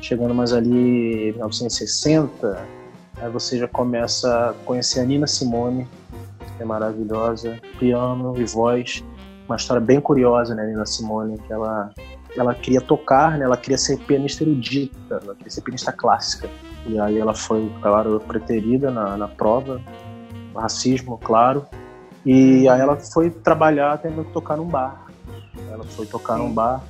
chegando 0.00 0.34
mais 0.34 0.52
ali 0.52 1.28
em 1.28 1.32
1960, 1.32 2.79
aí 3.20 3.30
você 3.30 3.58
já 3.58 3.68
começa 3.68 4.50
a 4.50 4.54
conhecer 4.64 5.00
a 5.00 5.04
Nina 5.04 5.26
Simone, 5.26 5.86
que 6.56 6.62
é 6.62 6.64
maravilhosa, 6.64 7.58
piano 7.78 8.34
e 8.40 8.44
voz, 8.44 9.04
uma 9.46 9.56
história 9.56 9.80
bem 9.80 10.00
curiosa, 10.00 10.54
né, 10.54 10.66
Nina 10.66 10.86
Simone, 10.86 11.38
que 11.38 11.52
ela 11.52 11.92
ela 12.36 12.54
queria 12.54 12.80
tocar, 12.80 13.36
né, 13.36 13.44
ela 13.44 13.56
queria 13.56 13.76
ser 13.76 13.98
pianista 13.98 14.44
erudita, 14.44 15.20
ela 15.22 15.34
queria 15.34 15.50
ser 15.50 15.62
pianista 15.62 15.92
clássica. 15.92 16.48
E 16.86 16.98
aí 16.98 17.18
ela 17.18 17.34
foi, 17.34 17.70
claro, 17.82 18.20
preterida 18.20 18.88
na, 18.90 19.16
na 19.16 19.26
prova, 19.26 19.80
racismo, 20.54 21.18
claro. 21.18 21.66
E 22.24 22.68
aí 22.68 22.80
ela 22.80 22.96
foi 22.96 23.30
trabalhar 23.30 23.98
tendo 23.98 24.24
que 24.24 24.32
tocar 24.32 24.56
num 24.56 24.66
bar. 24.66 25.06
Ela 25.72 25.82
foi 25.82 26.06
tocar 26.06 26.36
Sim. 26.36 26.44
num 26.44 26.52
bar 26.52 26.80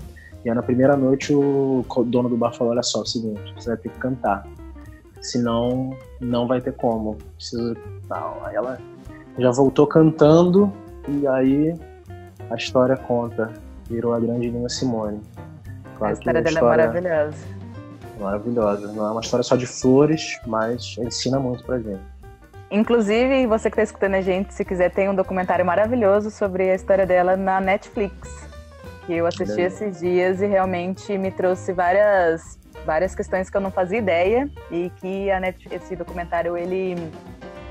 e 0.45 0.49
aí 0.49 0.55
na 0.55 0.63
primeira 0.63 0.97
noite 0.97 1.35
o 1.35 1.85
dono 2.07 2.29
do 2.29 2.37
bar 2.37 2.53
falou: 2.53 2.73
olha 2.73 2.83
só, 2.83 3.01
é 3.01 3.03
o 3.03 3.07
seguinte, 3.07 3.55
você 3.55 3.69
vai 3.69 3.77
ter 3.77 3.91
que 3.91 3.99
cantar. 3.99 4.47
Senão 5.21 5.97
não 6.21 6.47
vai 6.47 6.61
ter 6.61 6.73
como. 6.73 7.17
Precisa. 7.37 7.77
Não. 8.09 8.45
Aí 8.45 8.57
ela 8.57 8.79
já 9.39 9.51
voltou 9.51 9.87
cantando 9.87 10.73
e 11.09 11.27
aí 11.27 11.75
a 12.51 12.57
história 12.57 12.97
conta. 12.97 13.53
Virou 13.89 14.15
a 14.15 14.21
grande 14.21 14.51
Nina 14.51 14.69
Simone. 14.69 15.21
Claro 15.99 16.15
a 16.15 16.19
história 16.19 16.43
dela 16.43 16.57
é 16.57 16.61
história 16.61 16.83
é 16.83 16.87
maravilhosa. 16.87 17.37
Maravilhosa. 18.21 18.93
Não 18.93 19.07
é 19.07 19.11
uma 19.11 19.21
história 19.21 19.43
só 19.43 19.57
de 19.57 19.67
flores, 19.67 20.39
mas 20.47 20.97
ensina 20.99 21.39
muito 21.39 21.65
pra 21.65 21.79
gente. 21.79 22.01
Inclusive, 22.71 23.47
você 23.49 23.69
que 23.69 23.75
está 23.75 23.83
escutando 23.83 24.15
a 24.15 24.21
gente, 24.21 24.55
se 24.55 24.65
quiser, 24.65 24.91
tem 24.91 25.09
um 25.09 25.15
documentário 25.15 25.67
maravilhoso 25.67 26.31
sobre 26.31 26.71
a 26.71 26.75
história 26.75 27.05
dela 27.05 27.37
na 27.37 27.61
Netflix 27.61 28.49
que 29.11 29.17
eu 29.17 29.27
assisti 29.27 29.61
esses 29.61 29.99
dias 29.99 30.41
e 30.41 30.47
realmente 30.47 31.19
me 31.19 31.33
trouxe 31.33 31.73
várias 31.73 32.60
várias 32.85 33.15
questões 33.15 33.51
que 33.51 33.57
eu 33.57 33.61
não 33.61 33.71
fazia 33.71 33.99
ideia 33.99 34.51
e 34.71 34.91
que 35.01 35.27
Net, 35.41 35.69
esse 35.71 35.97
documentário 35.97 36.57
ele 36.57 36.97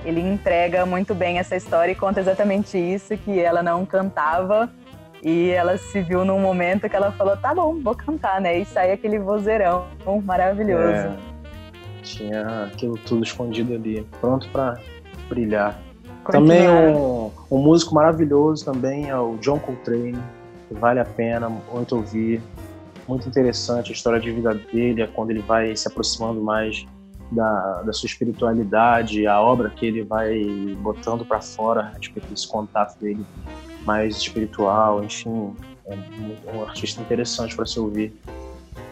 ele 0.06 0.22
entrega 0.22 0.86
muito 0.86 1.14
bem 1.14 1.40
essa 1.40 1.58
história 1.58 1.92
e 1.92 1.96
conta 1.96 2.22
exatamente 2.22 2.78
isso 2.78 3.18
que 3.18 3.38
ela 3.40 3.62
não 3.62 3.86
cantava 3.86 4.70
e 5.22 5.50
ela 5.50 5.78
se 5.78 6.02
viu 6.02 6.24
num 6.24 6.40
momento 6.40 6.88
que 6.88 6.96
ela 6.96 7.12
falou 7.12 7.36
tá 7.36 7.54
bom 7.54 7.80
vou 7.82 7.96
cantar 7.96 8.40
né? 8.40 8.60
E 8.60 8.66
sai 8.66 8.92
aquele 8.92 9.20
vozeirão 9.20 9.86
maravilhoso. 10.24 11.08
É, 11.08 11.18
tinha 12.02 12.66
aquilo 12.66 12.98
tudo 12.98 13.24
escondido 13.24 13.74
ali 13.74 14.08
pronto 14.22 14.48
para 14.50 14.80
brilhar. 15.28 15.78
Também 16.32 16.70
um, 16.70 17.32
um 17.52 17.58
músico 17.58 17.94
maravilhoso 17.94 18.64
também 18.64 19.10
é 19.10 19.18
o 19.18 19.36
John 19.38 19.60
Coltrane 19.60 20.18
vale 20.72 21.00
a 21.00 21.06
pena 21.06 21.50
muito 21.50 21.96
ouvir. 21.96 22.42
Muito 23.10 23.28
interessante 23.28 23.90
a 23.90 23.96
história 23.96 24.20
de 24.20 24.32
vida 24.32 24.54
dele, 24.54 25.02
é 25.02 25.08
quando 25.08 25.32
ele 25.32 25.42
vai 25.42 25.76
se 25.76 25.88
aproximando 25.88 26.40
mais 26.44 26.86
da, 27.32 27.82
da 27.82 27.92
sua 27.92 28.06
espiritualidade, 28.06 29.26
a 29.26 29.42
obra 29.42 29.72
que 29.72 29.84
ele 29.88 30.04
vai 30.04 30.46
botando 30.80 31.26
para 31.26 31.42
fora 31.42 31.82
a 31.82 31.90
respeito 31.98 32.28
desse 32.28 32.48
contato 32.48 33.00
dele 33.00 33.26
mais 33.84 34.16
espiritual, 34.18 35.04
enfim, 35.04 35.56
é 35.88 36.56
um 36.56 36.62
artista 36.62 37.02
interessante 37.02 37.56
para 37.56 37.66
se 37.66 37.80
ouvir 37.80 38.14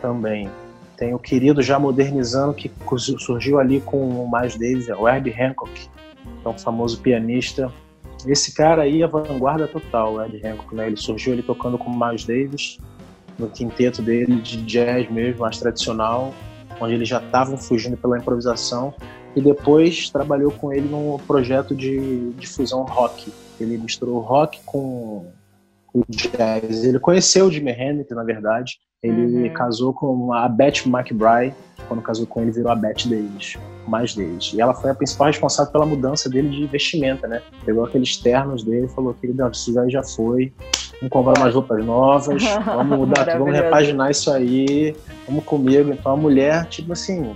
também. 0.01 0.49
Tem 0.97 1.13
o 1.13 1.19
querido 1.19 1.62
já 1.62 1.77
modernizando 1.77 2.56
que 2.56 2.71
surgiu 3.19 3.60
ali 3.60 3.80
com 3.82 3.99
o 3.99 4.32
Miles 4.32 4.58
Davis, 4.58 4.89
o 4.89 5.08
Herbie 5.08 5.32
Hancock, 5.39 5.89
é 6.43 6.49
um 6.49 6.58
famoso 6.58 6.99
pianista 7.01 7.71
esse 8.25 8.53
cara 8.53 8.82
aí 8.82 9.03
é 9.03 9.08
vanguarda 9.08 9.67
total, 9.67 10.15
o 10.15 10.25
Ed 10.25 10.41
Hancock, 10.45 10.73
né? 10.73 10.88
Ele 10.88 10.97
surgiu 10.97 11.34
ele 11.34 11.43
tocando 11.43 11.77
com 11.77 11.91
Miles 11.91 12.25
Davis, 12.25 12.80
no 13.38 13.50
quinteto 13.50 14.02
dele 14.02 14.41
de 14.41 14.58
jazz 14.63 15.10
mesmo, 15.10 15.41
mais 15.41 15.58
tradicional, 15.58 16.34
onde 16.80 16.93
eles 16.93 17.08
já 17.08 17.19
estavam 17.19 17.58
fugindo 17.58 17.97
pela 17.97 18.17
improvisação, 18.17 18.93
e 19.36 19.41
depois 19.41 20.10
trabalhou 20.10 20.52
com 20.52 20.73
ele 20.73 20.88
num 20.88 21.17
projeto 21.28 21.76
de 21.76 22.32
difusão 22.32 22.84
rock. 22.84 23.32
Ele 23.60 23.78
misturou 23.78 24.19
rock 24.19 24.60
com 24.65 25.32
o 25.93 26.04
jazz. 26.10 26.84
Ele 26.84 27.00
conheceu 27.00 27.45
o 27.47 27.52
Jimi 27.52 27.71
Hendrix, 27.71 28.10
na 28.15 28.23
verdade. 28.23 28.80
Ele 29.03 29.47
uhum. 29.47 29.53
casou 29.53 29.93
com 29.93 30.33
a 30.33 30.47
Beth 30.49 30.86
McBride. 30.86 31.55
Quando 31.88 32.01
casou 32.01 32.25
com 32.25 32.41
ele, 32.41 32.51
virou 32.51 32.71
a 32.71 32.75
Beth 32.75 33.05
Davis 33.05 33.57
mais 33.88 34.13
deles. 34.13 34.51
E 34.53 34.60
ela 34.60 34.73
foi 34.73 34.89
a 34.89 34.95
principal 34.95 35.27
responsável 35.27 35.71
pela 35.71 35.86
mudança 35.86 36.29
dele 36.29 36.49
de 36.49 36.65
vestimenta, 36.65 37.27
né? 37.27 37.41
Pegou 37.63 37.86
aqueles 37.86 38.17
ternos 38.17 38.63
dele 38.63 38.86
e 38.86 38.89
falou: 38.89 39.13
querido, 39.13 39.47
isso 39.51 39.79
aí 39.79 39.89
já 39.89 40.03
foi. 40.03 40.51
Vamos 40.99 41.12
comprar 41.12 41.39
umas 41.39 41.53
roupas 41.53 41.86
novas, 41.86 42.43
vamos 42.65 42.97
mudar, 42.97 43.38
vamos 43.38 43.53
repaginar 43.53 44.10
isso 44.10 44.31
aí, 44.31 44.95
vamos 45.27 45.43
comigo. 45.45 45.91
Então 45.91 46.13
a 46.13 46.17
mulher, 46.17 46.65
tipo 46.65 46.91
assim, 46.91 47.36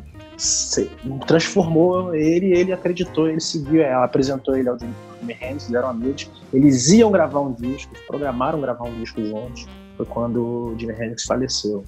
transformou 1.28 2.16
ele, 2.16 2.58
ele 2.58 2.74
acreditou, 2.74 3.30
ele 3.30 3.40
seguiu, 3.40 3.84
ela 3.84 4.04
apresentou 4.04 4.58
ele 4.58 4.68
ao 4.68 4.80
Jimmy 4.80 4.96
Hendrix, 5.40 5.66
fizeram 5.66 5.90
amigos, 5.90 6.30
eles 6.52 6.90
iam 6.90 7.12
gravar 7.12 7.42
um 7.42 7.54
disco, 7.54 7.94
programaram 8.08 8.60
gravar 8.60 8.86
um 8.86 8.96
disco 8.96 9.24
juntos, 9.24 9.68
foi 10.02 10.06
quando 10.06 10.74
o 10.74 10.76
Jimi 10.78 10.94
Hendrix 10.94 11.24
faleceu. 11.24 11.84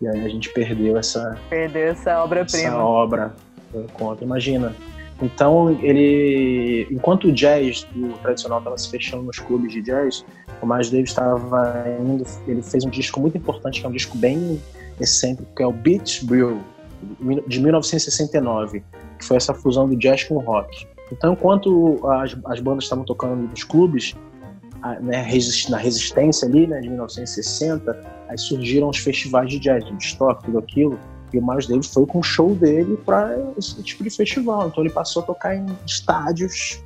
E 0.00 0.08
aí 0.08 0.24
a 0.24 0.28
gente 0.28 0.48
perdeu 0.50 0.96
essa... 0.96 1.36
Perdeu 1.50 1.88
essa 1.88 2.22
obra-prima. 2.22 2.68
Essa 2.68 2.78
obra 2.78 3.34
conta. 3.94 4.24
Imagina. 4.24 4.74
Então, 5.20 5.70
ele, 5.82 6.86
enquanto 6.90 7.28
o 7.28 7.32
jazz 7.32 7.86
o 7.96 8.12
tradicional 8.18 8.58
estava 8.58 8.78
se 8.78 8.88
fechando 8.88 9.24
nos 9.24 9.38
clubes 9.38 9.72
de 9.72 9.82
jazz, 9.82 10.24
o 10.62 10.66
Miles 10.66 10.90
Davis 10.90 11.10
estava 11.10 11.84
indo, 12.00 12.24
ele 12.46 12.62
fez 12.62 12.84
um 12.84 12.90
disco 12.90 13.20
muito 13.20 13.36
importante, 13.36 13.80
que 13.80 13.86
é 13.86 13.88
um 13.88 13.92
disco 13.92 14.16
bem 14.16 14.60
excêntrico, 15.00 15.52
que 15.56 15.62
é 15.62 15.66
o 15.66 15.72
Beach 15.72 16.24
Brew, 16.24 16.60
de 17.48 17.60
1969, 17.60 18.82
que 19.18 19.24
foi 19.24 19.36
essa 19.36 19.52
fusão 19.52 19.88
do 19.88 19.96
jazz 19.96 20.22
com 20.22 20.36
o 20.36 20.38
rock. 20.38 20.86
Então, 21.10 21.32
enquanto 21.32 22.00
as, 22.06 22.36
as 22.44 22.60
bandas 22.60 22.84
estavam 22.84 23.04
tocando 23.04 23.36
nos 23.36 23.64
clubes, 23.64 24.14
né, 25.00 25.24
na 25.68 25.76
resistência 25.76 26.48
ali, 26.48 26.66
né, 26.66 26.80
de 26.80 26.88
1960, 26.88 28.06
aí 28.28 28.38
surgiram 28.38 28.88
os 28.88 28.98
festivais 28.98 29.50
de 29.50 29.58
jazz, 29.58 29.84
de 29.84 29.94
estoque, 29.96 30.44
tudo 30.44 30.58
aquilo, 30.58 30.98
e 31.32 31.38
o 31.38 31.46
Miles 31.46 31.66
Davis 31.66 31.92
foi 31.92 32.06
com 32.06 32.20
o 32.20 32.22
show 32.22 32.54
dele 32.54 32.96
para 33.04 33.36
esse 33.58 33.82
tipo 33.82 34.02
de 34.02 34.10
festival. 34.10 34.68
Então 34.68 34.82
ele 34.82 34.92
passou 34.92 35.22
a 35.22 35.26
tocar 35.26 35.54
em 35.54 35.66
estádios 35.86 36.82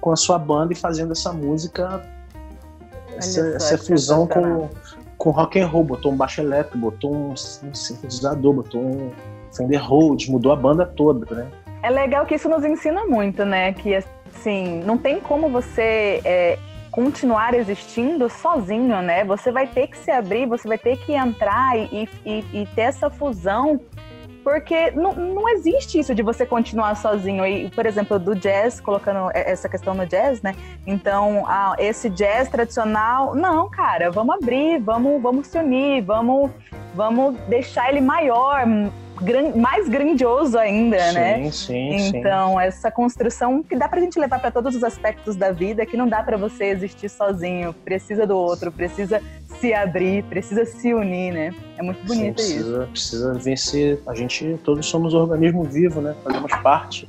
com 0.00 0.12
a 0.12 0.16
sua 0.16 0.38
banda 0.38 0.72
e 0.72 0.76
fazendo 0.76 1.12
essa 1.12 1.32
música, 1.32 2.02
essa, 3.16 3.40
essa 3.48 3.78
fusão 3.78 4.26
com, 4.26 4.68
com 5.18 5.30
rock 5.30 5.58
and 5.58 5.66
roll. 5.66 5.82
Botou 5.82 6.12
um 6.12 6.16
baixo 6.16 6.40
elétrico, 6.40 6.78
botou 6.78 7.12
um, 7.12 7.30
um 7.30 7.74
sintetizador, 7.74 8.54
botou 8.54 8.80
um 8.80 9.10
Fender 9.52 9.84
Rhodes, 9.84 10.28
mudou 10.28 10.52
a 10.52 10.56
banda 10.56 10.86
toda, 10.86 11.34
né? 11.34 11.50
É 11.82 11.90
legal 11.90 12.24
que 12.26 12.34
isso 12.34 12.48
nos 12.48 12.64
ensina 12.64 13.04
muito, 13.06 13.44
né? 13.44 13.72
Que 13.72 13.96
assim, 13.96 14.82
não 14.84 14.96
tem 14.96 15.18
como 15.20 15.48
você 15.48 16.20
é, 16.24 16.58
continuar 16.90 17.54
existindo 17.54 18.28
sozinho, 18.28 19.00
né? 19.00 19.24
Você 19.24 19.50
vai 19.52 19.66
ter 19.66 19.86
que 19.86 19.96
se 19.96 20.10
abrir, 20.10 20.46
você 20.46 20.66
vai 20.66 20.78
ter 20.78 20.96
que 20.98 21.12
entrar 21.12 21.78
e, 21.78 22.08
e, 22.24 22.44
e 22.52 22.66
ter 22.74 22.82
essa 22.82 23.08
fusão 23.08 23.80
porque 24.42 24.90
não, 24.92 25.12
não 25.12 25.48
existe 25.48 25.98
isso 25.98 26.14
de 26.14 26.22
você 26.22 26.46
continuar 26.46 26.96
sozinho. 26.96 27.46
E, 27.46 27.70
por 27.70 27.86
exemplo, 27.86 28.18
do 28.18 28.34
jazz, 28.34 28.80
colocando 28.80 29.30
essa 29.34 29.68
questão 29.68 29.94
no 29.94 30.06
jazz, 30.06 30.40
né? 30.42 30.54
Então, 30.86 31.44
ah, 31.46 31.76
esse 31.78 32.08
jazz 32.08 32.48
tradicional, 32.48 33.34
não, 33.34 33.68
cara, 33.68 34.10
vamos 34.10 34.34
abrir, 34.36 34.80
vamos, 34.80 35.20
vamos 35.22 35.46
se 35.46 35.58
unir, 35.58 36.02
vamos, 36.02 36.50
vamos 36.94 37.38
deixar 37.48 37.90
ele 37.90 38.00
maior, 38.00 38.66
gran, 39.20 39.54
mais 39.54 39.88
grandioso 39.88 40.58
ainda, 40.58 40.98
sim, 40.98 41.14
né? 41.14 41.50
Sim, 41.50 42.16
então, 42.16 42.54
sim. 42.54 42.60
essa 42.60 42.90
construção 42.90 43.62
que 43.62 43.76
dá 43.76 43.88
pra 43.88 44.00
gente 44.00 44.18
levar 44.18 44.40
para 44.40 44.50
todos 44.50 44.74
os 44.74 44.82
aspectos 44.82 45.36
da 45.36 45.52
vida, 45.52 45.84
que 45.86 45.96
não 45.96 46.08
dá 46.08 46.22
para 46.22 46.36
você 46.36 46.64
existir 46.64 47.08
sozinho, 47.08 47.72
precisa 47.72 48.26
do 48.26 48.36
outro, 48.36 48.72
precisa 48.72 49.20
se 49.60 49.74
abrir, 49.74 50.24
precisa 50.24 50.64
se 50.64 50.94
unir, 50.94 51.32
né? 51.32 51.54
É 51.76 51.82
muito 51.82 52.04
bonito 52.06 52.36
precisa, 52.36 52.82
isso. 52.82 52.90
Precisa 52.90 53.34
vencer. 53.34 54.00
A 54.06 54.14
gente, 54.14 54.58
todos 54.64 54.86
somos 54.86 55.12
organismo 55.12 55.64
vivo, 55.64 56.00
né? 56.00 56.14
Fazemos 56.24 56.52
parte 56.62 57.08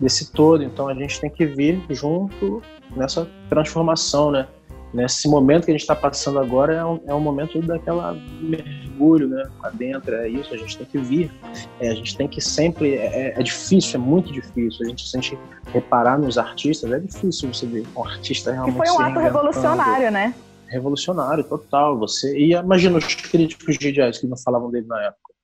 desse 0.00 0.32
todo, 0.32 0.62
então 0.62 0.88
a 0.88 0.94
gente 0.94 1.20
tem 1.20 1.30
que 1.30 1.46
vir 1.46 1.80
junto 1.90 2.60
nessa 2.96 3.28
transformação, 3.48 4.30
né? 4.30 4.46
Nesse 4.94 5.28
momento 5.28 5.64
que 5.64 5.72
a 5.72 5.74
gente 5.74 5.82
está 5.82 5.96
passando 5.96 6.38
agora 6.38 6.72
é 6.72 6.84
um, 6.84 7.00
é 7.08 7.12
um 7.14 7.20
momento 7.20 7.60
daquela 7.60 8.14
mergulho, 8.40 9.28
né, 9.28 9.42
lá 9.60 9.70
dentro, 9.70 10.14
é 10.14 10.28
isso, 10.28 10.54
a 10.54 10.56
gente 10.56 10.78
tem 10.78 10.86
que 10.86 10.98
vir, 10.98 11.32
é, 11.80 11.90
a 11.90 11.94
gente 11.94 12.16
tem 12.16 12.28
que 12.28 12.40
sempre, 12.40 12.94
é, 12.94 13.06
é, 13.06 13.40
é 13.40 13.42
difícil, 13.42 14.00
é 14.00 14.02
muito 14.02 14.32
difícil, 14.32 14.86
a 14.86 14.88
gente 14.88 15.08
sente 15.08 15.36
reparar 15.72 16.16
nos 16.16 16.38
artistas, 16.38 16.92
é 16.92 17.00
difícil 17.00 17.52
você 17.52 17.66
ver 17.66 17.84
um 17.96 18.04
artista 18.04 18.52
realmente 18.52 18.76
E 18.76 18.86
foi 18.86 18.90
um 18.90 19.00
ato 19.00 19.18
revolucionário, 19.18 20.10
né? 20.12 20.32
Revolucionário, 20.68 21.44
total, 21.44 21.98
você, 21.98 22.38
e 22.38 22.52
imagina 22.52 22.96
os 22.96 23.14
críticos 23.16 23.76
de 23.76 23.90
jazz 23.90 24.18
que 24.18 24.28
não 24.28 24.36
falavam 24.36 24.70
dele 24.70 24.86
na 24.86 25.02
época, 25.02 25.34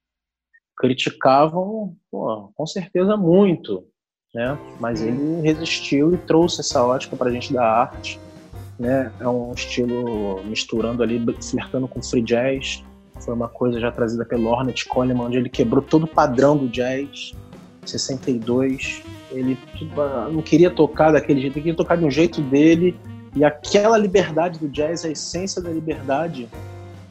criticavam, 0.76 1.96
pô, 2.08 2.52
com 2.54 2.66
certeza 2.66 3.16
muito, 3.16 3.84
né, 4.32 4.56
mas 4.78 5.02
ele 5.02 5.40
resistiu 5.40 6.14
e 6.14 6.18
trouxe 6.18 6.60
essa 6.60 6.84
ótica 6.84 7.16
para 7.16 7.28
a 7.28 7.32
gente 7.32 7.52
da 7.52 7.64
arte, 7.64 8.20
né? 8.80 9.12
É 9.20 9.28
um 9.28 9.52
estilo 9.52 10.42
misturando 10.44 11.02
ali, 11.02 11.22
flertando 11.42 11.86
com 11.86 12.02
free 12.02 12.22
jazz. 12.22 12.82
Foi 13.20 13.34
uma 13.34 13.48
coisa 13.48 13.78
já 13.78 13.92
trazida 13.92 14.24
pelo 14.24 14.48
Ornette 14.48 14.86
Coleman, 14.86 15.26
onde 15.26 15.36
ele 15.36 15.50
quebrou 15.50 15.82
todo 15.82 16.04
o 16.04 16.08
padrão 16.08 16.56
do 16.56 16.66
jazz. 16.66 17.34
62, 17.84 19.02
ele 19.30 19.56
tipo, 19.74 20.00
não 20.32 20.40
queria 20.40 20.70
tocar 20.70 21.12
daquele 21.12 21.40
jeito, 21.40 21.54
ele 21.54 21.62
queria 21.62 21.76
tocar 21.76 21.96
de 21.96 22.04
um 22.04 22.10
jeito 22.10 22.40
dele. 22.40 22.96
E 23.36 23.44
aquela 23.44 23.98
liberdade 23.98 24.58
do 24.58 24.68
jazz, 24.68 25.04
a 25.04 25.10
essência 25.10 25.60
da 25.60 25.70
liberdade, 25.70 26.48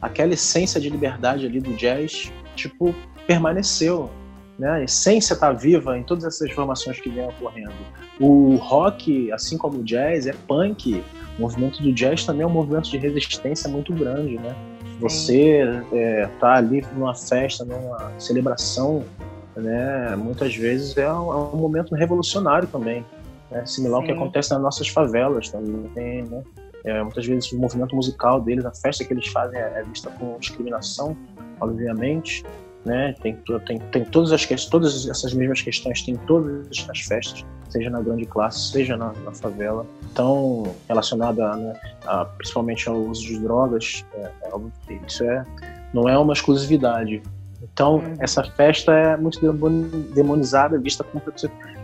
aquela 0.02 0.34
essência 0.34 0.80
de 0.80 0.90
liberdade 0.90 1.46
ali 1.46 1.60
do 1.60 1.72
jazz, 1.74 2.32
tipo, 2.56 2.94
permaneceu. 3.26 4.10
Né? 4.58 4.68
A 4.68 4.82
essência 4.82 5.34
está 5.34 5.52
viva 5.52 5.96
em 5.96 6.02
todas 6.02 6.24
essas 6.24 6.50
formações 6.50 7.00
que 7.00 7.08
vêm 7.08 7.26
ocorrendo. 7.26 7.72
O 8.20 8.56
rock, 8.56 9.30
assim 9.32 9.56
como 9.56 9.78
o 9.78 9.84
jazz, 9.84 10.26
é 10.26 10.34
punk, 10.46 11.02
o 11.40 11.42
movimento 11.42 11.82
do 11.82 11.90
jazz 11.92 12.24
também 12.24 12.42
é 12.42 12.46
um 12.46 12.50
movimento 12.50 12.90
de 12.90 12.98
resistência 12.98 13.68
muito 13.68 13.94
grande, 13.94 14.36
né? 14.36 14.54
Você 15.00 15.62
é, 15.90 16.28
tá 16.38 16.56
ali 16.56 16.84
numa 16.94 17.14
festa, 17.14 17.64
numa 17.64 18.12
celebração, 18.18 19.02
né? 19.56 20.14
Muitas 20.16 20.54
vezes 20.54 20.94
é 20.98 21.10
um, 21.10 21.32
é 21.32 21.36
um 21.36 21.56
momento 21.56 21.94
revolucionário 21.94 22.68
também, 22.68 23.04
né? 23.50 23.64
Similar 23.64 24.02
Sim. 24.02 24.02
ao 24.02 24.14
que 24.14 24.20
acontece 24.20 24.50
nas 24.52 24.62
nossas 24.62 24.88
favelas 24.88 25.48
também, 25.48 26.22
né? 26.24 26.42
É, 26.84 27.02
muitas 27.02 27.26
vezes 27.26 27.50
o 27.52 27.58
movimento 27.58 27.96
musical 27.96 28.40
deles, 28.40 28.64
a 28.64 28.72
festa 28.72 29.04
que 29.04 29.12
eles 29.12 29.26
fazem 29.28 29.58
é, 29.58 29.80
é 29.80 29.82
vista 29.82 30.10
com 30.10 30.38
discriminação, 30.38 31.16
obviamente, 31.58 32.44
né? 32.84 33.14
Tem, 33.22 33.36
tem, 33.66 33.78
tem 33.78 34.04
todas 34.04 34.32
as 34.32 34.44
todas 34.66 35.06
essas 35.08 35.34
mesmas 35.34 35.62
questões 35.62 36.02
tem 36.02 36.16
todas 36.26 36.86
as 36.88 37.00
festas, 37.00 37.44
seja 37.68 37.90
na 37.90 38.00
grande 38.00 38.26
classe, 38.26 38.70
seja 38.70 38.96
na, 38.96 39.12
na 39.24 39.32
favela. 39.32 39.86
Então, 40.12 40.74
relacionada 40.88 41.56
né, 41.56 41.74
a, 42.06 42.24
principalmente 42.24 42.88
ao 42.88 42.96
uso 42.96 43.26
de 43.26 43.38
drogas, 43.38 44.04
é, 44.14 44.30
é, 44.42 45.00
isso 45.06 45.24
é, 45.24 45.44
não 45.92 46.08
é 46.08 46.18
uma 46.18 46.32
exclusividade. 46.32 47.22
Então, 47.62 47.96
uhum. 47.96 48.14
essa 48.18 48.42
festa 48.42 48.92
é 48.92 49.16
muito 49.16 49.40
demonizada, 50.14 50.78
vista 50.78 51.04
como 51.04 51.22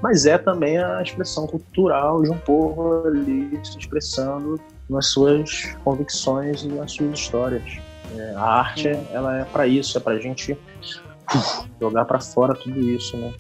mas 0.03 0.27
é 0.27 0.37
também 0.37 0.79
a 0.79 1.03
expressão 1.03 1.47
cultural 1.47 2.23
de 2.23 2.31
um 2.31 2.39
povo 2.39 3.07
ali 3.07 3.59
se 3.63 3.79
expressando 3.79 4.61
nas 4.89 5.09
suas 5.09 5.75
convicções 5.85 6.63
e 6.63 6.69
nas 6.69 6.93
suas 6.93 7.19
histórias. 7.19 7.79
É, 8.17 8.35
a 8.37 8.43
arte, 8.43 8.89
uhum. 8.89 9.07
ela 9.13 9.41
é 9.41 9.45
para 9.45 9.67
isso, 9.67 9.97
é 9.97 10.01
para 10.01 10.15
a 10.15 10.19
gente 10.19 10.57
jogar 11.81 12.05
para 12.05 12.21
fora 12.21 12.55
tudo 12.55 12.79
isso, 12.81 13.17
né? 13.17 13.33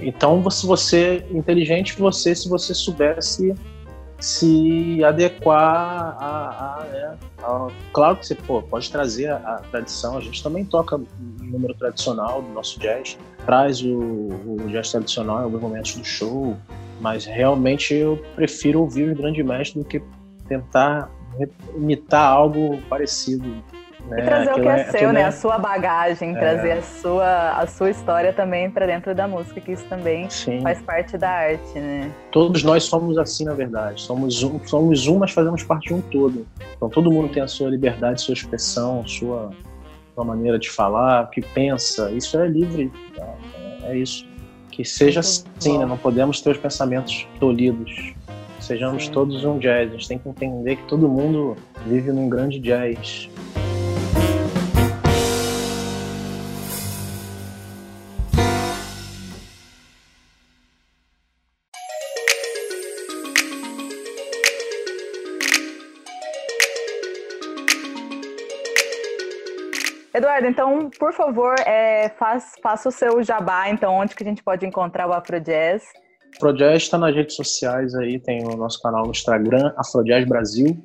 Então, 0.00 0.50
se 0.50 0.66
você 0.66 1.24
inteligente, 1.30 1.96
você 1.96 2.34
se 2.34 2.48
você 2.48 2.74
soubesse 2.74 3.54
se 4.20 5.02
adequar 5.04 6.16
a, 6.18 6.80
a, 6.80 6.84
né, 6.84 7.18
a, 7.42 7.68
claro 7.92 8.16
que 8.16 8.26
você 8.26 8.34
pô, 8.34 8.62
pode 8.62 8.90
trazer 8.90 9.28
a, 9.28 9.36
a, 9.36 9.56
tradição 9.70 10.16
a 10.16 10.20
gente 10.20 10.42
também 10.42 10.64
toca 10.64 10.96
o 10.96 11.06
número 11.42 11.74
tradicional 11.74 12.40
do 12.40 12.48
nosso 12.52 12.78
jazz 12.78 13.18
traz 13.44 13.82
o, 13.82 13.98
o 13.98 14.56
jazz 14.70 14.90
tradicional 14.92 15.40
em 15.40 15.42
alguns 15.42 15.60
momentos 15.60 15.96
do 15.96 16.04
show 16.04 16.56
mas 17.00 17.26
realmente 17.26 17.92
eu 17.92 18.16
prefiro 18.34 18.80
ouvir 18.80 19.10
o 19.10 19.14
grande 19.14 19.42
mestre 19.42 19.80
do 19.80 19.84
que 19.84 20.00
tentar 20.48 21.10
imitar 21.76 22.26
algo 22.26 22.80
parecido 22.88 23.62
né? 24.08 24.20
E 24.20 24.22
trazer 24.22 24.52
o 24.52 24.54
que 24.54 24.68
é, 24.68 24.80
é 24.80 24.84
seu, 24.84 25.12
né? 25.12 25.20
É... 25.20 25.24
A 25.24 25.32
sua 25.32 25.58
bagagem, 25.58 26.36
é... 26.36 26.38
trazer 26.38 26.72
a 26.72 26.82
sua, 26.82 27.50
a 27.52 27.66
sua 27.66 27.90
história 27.90 28.32
também 28.32 28.70
para 28.70 28.86
dentro 28.86 29.14
da 29.14 29.26
música, 29.26 29.60
que 29.60 29.72
isso 29.72 29.84
também 29.86 30.28
Sim. 30.28 30.60
faz 30.60 30.80
parte 30.82 31.16
da 31.16 31.30
arte, 31.30 31.78
né? 31.78 32.10
Todos 32.30 32.62
nós 32.62 32.84
somos 32.84 33.18
assim, 33.18 33.44
na 33.44 33.54
verdade. 33.54 34.00
Somos 34.02 34.42
um, 34.42 34.60
somos 34.64 35.06
um, 35.06 35.18
mas 35.18 35.30
fazemos 35.30 35.62
parte 35.62 35.88
de 35.88 35.94
um 35.94 36.00
todo. 36.00 36.46
Então 36.76 36.88
todo 36.88 37.10
mundo 37.10 37.32
tem 37.32 37.42
a 37.42 37.48
sua 37.48 37.68
liberdade, 37.68 38.20
sua 38.20 38.34
expressão, 38.34 39.06
sua, 39.06 39.50
sua 40.14 40.24
maneira 40.24 40.58
de 40.58 40.70
falar, 40.70 41.24
o 41.24 41.26
que 41.28 41.40
pensa. 41.40 42.10
Isso 42.10 42.38
é 42.38 42.46
livre. 42.46 42.92
Tá? 43.16 43.34
É 43.84 43.96
isso. 43.96 44.26
Que 44.70 44.84
seja 44.84 45.20
Muito 45.20 45.50
assim, 45.56 45.78
né? 45.78 45.86
Não 45.86 45.96
podemos 45.96 46.40
ter 46.40 46.50
os 46.50 46.58
pensamentos 46.58 47.26
tolhidos. 47.38 48.12
Sejamos 48.60 49.06
Sim. 49.06 49.12
todos 49.12 49.44
um 49.44 49.58
jazz. 49.58 49.90
A 49.90 49.92
gente 49.92 50.08
tem 50.08 50.18
que 50.18 50.28
entender 50.28 50.76
que 50.76 50.84
todo 50.84 51.08
mundo 51.08 51.54
vive 51.86 52.10
num 52.10 52.28
grande 52.28 52.58
jazz. 52.58 53.28
Eduardo, 70.34 70.48
então, 70.48 70.90
por 70.98 71.12
favor, 71.12 71.54
é, 71.60 72.08
faz, 72.08 72.52
faça 72.60 72.88
o 72.88 72.92
seu 72.92 73.22
jabá, 73.22 73.68
então, 73.68 73.94
onde 73.94 74.16
que 74.16 74.22
a 74.22 74.26
gente 74.26 74.42
pode 74.42 74.66
encontrar 74.66 75.08
o 75.08 75.12
Afrojazz? 75.12 75.84
Afrojazz 76.36 76.82
está 76.82 76.98
nas 76.98 77.14
redes 77.14 77.36
sociais 77.36 77.94
aí, 77.94 78.18
tem 78.18 78.44
o 78.44 78.56
nosso 78.56 78.82
canal 78.82 79.04
no 79.04 79.12
Instagram, 79.12 79.72
Afrojazz 79.76 80.26
Brasil, 80.26 80.76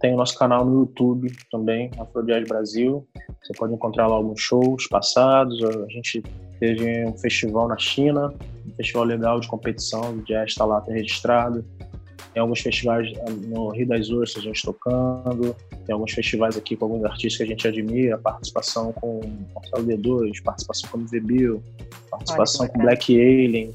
tem 0.00 0.12
o 0.12 0.16
nosso 0.16 0.36
canal 0.36 0.64
no 0.64 0.80
YouTube 0.80 1.30
também, 1.52 1.90
Afrojazz 1.98 2.48
Brasil. 2.48 3.06
Você 3.42 3.52
pode 3.56 3.74
encontrar 3.74 4.08
lá 4.08 4.16
alguns 4.16 4.40
shows 4.40 4.88
passados. 4.88 5.62
A 5.62 5.88
gente 5.88 6.22
teve 6.58 7.04
um 7.04 7.16
festival 7.16 7.68
na 7.68 7.78
China, 7.78 8.32
um 8.66 8.74
festival 8.74 9.04
legal 9.04 9.38
de 9.38 9.46
competição, 9.46 10.14
o 10.14 10.22
jazz 10.24 10.50
está 10.50 10.64
lá 10.64 10.80
tá 10.80 10.92
registrado. 10.92 11.64
Tem 12.32 12.40
alguns 12.40 12.60
festivais 12.60 13.12
ah, 13.26 13.30
no 13.30 13.70
Rio 13.70 13.88
das 13.88 14.10
Ostras, 14.10 14.44
a 14.44 14.48
gente 14.48 14.62
tocando. 14.62 15.54
Tem 15.84 15.92
alguns 15.92 16.12
festivais 16.12 16.56
aqui 16.56 16.76
com 16.76 16.84
alguns 16.84 17.04
artistas 17.04 17.38
que 17.38 17.42
a 17.42 17.46
gente 17.46 17.66
admira. 17.66 18.18
Participação 18.18 18.92
com 18.92 19.20
Marcelo 19.54 19.86
D2, 19.86 20.42
participação 20.42 20.90
com 20.90 20.98
o 20.98 21.20
Bill, 21.20 21.62
participação 22.10 22.68
com 22.68 22.78
Black 22.78 23.12
Alien. 23.12 23.74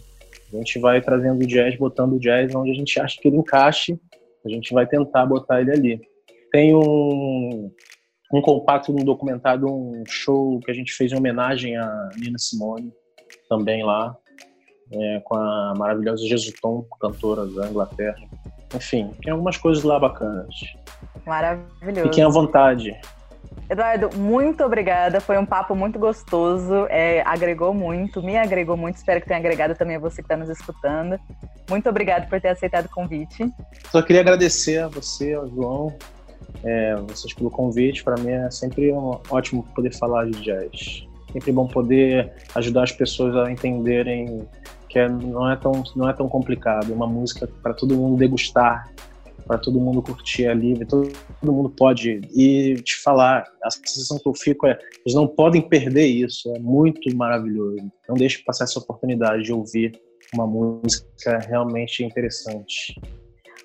A 0.54 0.58
gente 0.58 0.80
vai 0.80 1.02
trazendo 1.02 1.44
o 1.44 1.48
jazz, 1.48 1.76
botando 1.78 2.13
o 2.13 2.20
jazz 2.20 2.54
onde 2.56 2.72
a 2.72 2.76
gente 2.76 3.00
acha 3.00 3.20
que 3.20 3.28
ele 3.28 3.38
encaixe. 3.38 4.00
A 4.46 4.50
gente 4.50 4.74
vai 4.74 4.88
tentar 4.88 5.26
botar 5.26 5.60
ele 5.60 5.72
ali. 5.72 6.02
Tem 6.52 6.74
um, 6.74 7.72
um 8.32 8.41
compacto 8.41 8.93
de 8.93 9.01
um 9.01 9.06
documentário, 9.06 9.68
um 9.68 10.03
show 10.08 10.60
que 10.62 10.72
a 10.72 10.74
gente 10.74 10.93
fez 10.93 11.12
em 11.12 11.18
homenagem 11.18 11.76
a 11.76 12.10
Nina 12.18 12.38
Simone, 12.38 12.93
também 13.49 13.84
lá, 13.84 14.16
é, 14.91 15.21
com 15.23 15.36
a 15.36 15.73
maravilhosa 15.77 16.25
Jesuton, 16.27 16.86
cantora 16.99 17.45
da 17.45 17.67
Inglaterra. 17.67 18.17
Enfim, 18.75 19.11
tem 19.23 19.31
algumas 19.31 19.57
coisas 19.57 19.83
lá 19.83 19.99
bacanas. 19.99 20.55
Maravilhoso. 21.25 22.03
Fiquem 22.03 22.23
à 22.23 22.29
vontade. 22.29 22.95
Eduardo, 23.69 24.15
muito 24.15 24.63
obrigada. 24.63 25.19
Foi 25.19 25.38
um 25.38 25.45
papo 25.45 25.75
muito 25.75 25.97
gostoso. 25.97 26.86
É, 26.89 27.21
agregou 27.25 27.73
muito, 27.73 28.21
me 28.21 28.38
agregou 28.38 28.77
muito. 28.77 28.97
Espero 28.97 29.21
que 29.21 29.27
tenha 29.27 29.39
agregado 29.39 29.75
também 29.75 29.95
a 29.95 29.99
você 29.99 30.17
que 30.17 30.25
está 30.25 30.38
nos 30.38 30.49
escutando. 30.49 31.19
Muito 31.69 31.89
obrigado 31.89 32.29
por 32.29 32.39
ter 32.39 32.49
aceitado 32.49 32.86
o 32.86 32.89
convite. 32.89 33.51
Só 33.89 34.01
queria 34.01 34.21
agradecer 34.21 34.79
a 34.79 34.88
você, 34.88 35.33
ao 35.33 35.47
João, 35.47 35.95
é, 36.63 36.95
vocês 37.07 37.33
pelo 37.33 37.49
convite. 37.49 38.03
Para 38.03 38.21
mim 38.21 38.31
é 38.31 38.51
sempre 38.51 38.91
um 38.91 39.19
ótimo 39.29 39.63
poder 39.75 39.93
falar 39.95 40.25
de 40.25 40.41
jazz. 40.41 41.03
sempre 41.33 41.51
bom 41.51 41.67
poder 41.67 42.31
ajudar 42.53 42.83
as 42.83 42.91
pessoas 42.91 43.36
a 43.36 43.51
entenderem 43.51 44.47
que 44.89 44.99
é, 44.99 45.09
não, 45.09 45.49
é 45.49 45.55
tão, 45.55 45.83
não 45.95 46.09
é 46.09 46.13
tão 46.13 46.27
complicado. 46.27 46.91
É 46.91 46.95
uma 46.95 47.07
música 47.07 47.49
para 47.61 47.73
todo 47.73 47.95
mundo 47.95 48.17
degustar, 48.17 48.89
para 49.45 49.57
todo 49.57 49.79
mundo 49.79 50.01
curtir 50.01 50.47
ali, 50.47 50.86
todo, 50.86 51.11
todo 51.39 51.53
mundo 51.53 51.69
pode. 51.69 52.21
E 52.36 52.75
te 52.75 52.95
falar, 53.01 53.45
a 53.63 53.71
sensação 53.71 54.17
que 54.19 54.27
eu 54.27 54.33
fico 54.33 54.67
é: 54.67 54.77
eles 55.05 55.15
não 55.15 55.27
podem 55.27 55.61
perder 55.61 56.05
isso, 56.05 56.53
é 56.55 56.59
muito 56.59 57.15
maravilhoso. 57.15 57.77
Não 58.07 58.15
deixe 58.15 58.43
passar 58.43 58.65
essa 58.65 58.79
oportunidade 58.79 59.43
de 59.43 59.53
ouvir 59.53 59.99
uma 60.33 60.47
música 60.47 61.39
realmente 61.47 62.03
interessante. 62.03 62.99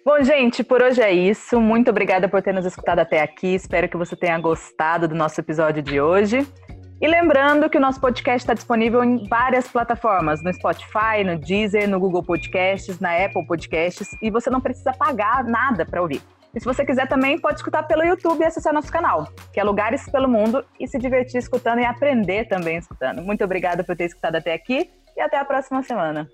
Bom, 0.04 0.22
gente, 0.22 0.64
por 0.64 0.82
hoje 0.82 1.02
é 1.02 1.12
isso. 1.12 1.60
Muito 1.60 1.90
obrigada 1.90 2.28
por 2.28 2.42
ter 2.42 2.54
nos 2.54 2.64
escutado 2.64 3.00
até 3.00 3.20
aqui. 3.20 3.54
Espero 3.54 3.88
que 3.88 3.96
você 3.96 4.16
tenha 4.16 4.38
gostado 4.38 5.06
do 5.06 5.14
nosso 5.14 5.38
episódio 5.40 5.82
de 5.82 6.00
hoje. 6.00 6.46
E 7.00 7.08
lembrando 7.08 7.70
que 7.70 7.78
o 7.78 7.80
nosso 7.80 7.98
podcast 7.98 8.42
está 8.42 8.52
disponível 8.52 9.02
em 9.02 9.26
várias 9.26 9.66
plataformas, 9.66 10.42
no 10.42 10.52
Spotify, 10.52 11.24
no 11.24 11.38
Deezer, 11.38 11.88
no 11.88 11.98
Google 11.98 12.22
Podcasts, 12.22 13.00
na 13.00 13.24
Apple 13.24 13.46
Podcasts, 13.46 14.10
e 14.20 14.30
você 14.30 14.50
não 14.50 14.60
precisa 14.60 14.92
pagar 14.92 15.42
nada 15.44 15.86
para 15.86 16.02
ouvir. 16.02 16.20
E 16.54 16.60
se 16.60 16.66
você 16.66 16.84
quiser 16.84 17.08
também, 17.08 17.38
pode 17.38 17.56
escutar 17.56 17.84
pelo 17.84 18.04
YouTube 18.04 18.42
e 18.42 18.44
acessar 18.44 18.74
nosso 18.74 18.92
canal, 18.92 19.26
que 19.50 19.58
é 19.58 19.64
Lugares 19.64 20.10
pelo 20.10 20.28
Mundo, 20.28 20.62
e 20.78 20.86
se 20.86 20.98
divertir 20.98 21.38
escutando 21.38 21.80
e 21.80 21.86
aprender 21.86 22.46
também 22.48 22.76
escutando. 22.76 23.22
Muito 23.22 23.42
obrigada 23.42 23.82
por 23.82 23.96
ter 23.96 24.04
escutado 24.04 24.36
até 24.36 24.52
aqui 24.52 24.90
e 25.16 25.20
até 25.22 25.38
a 25.38 25.44
próxima 25.44 25.82
semana. 25.82 26.28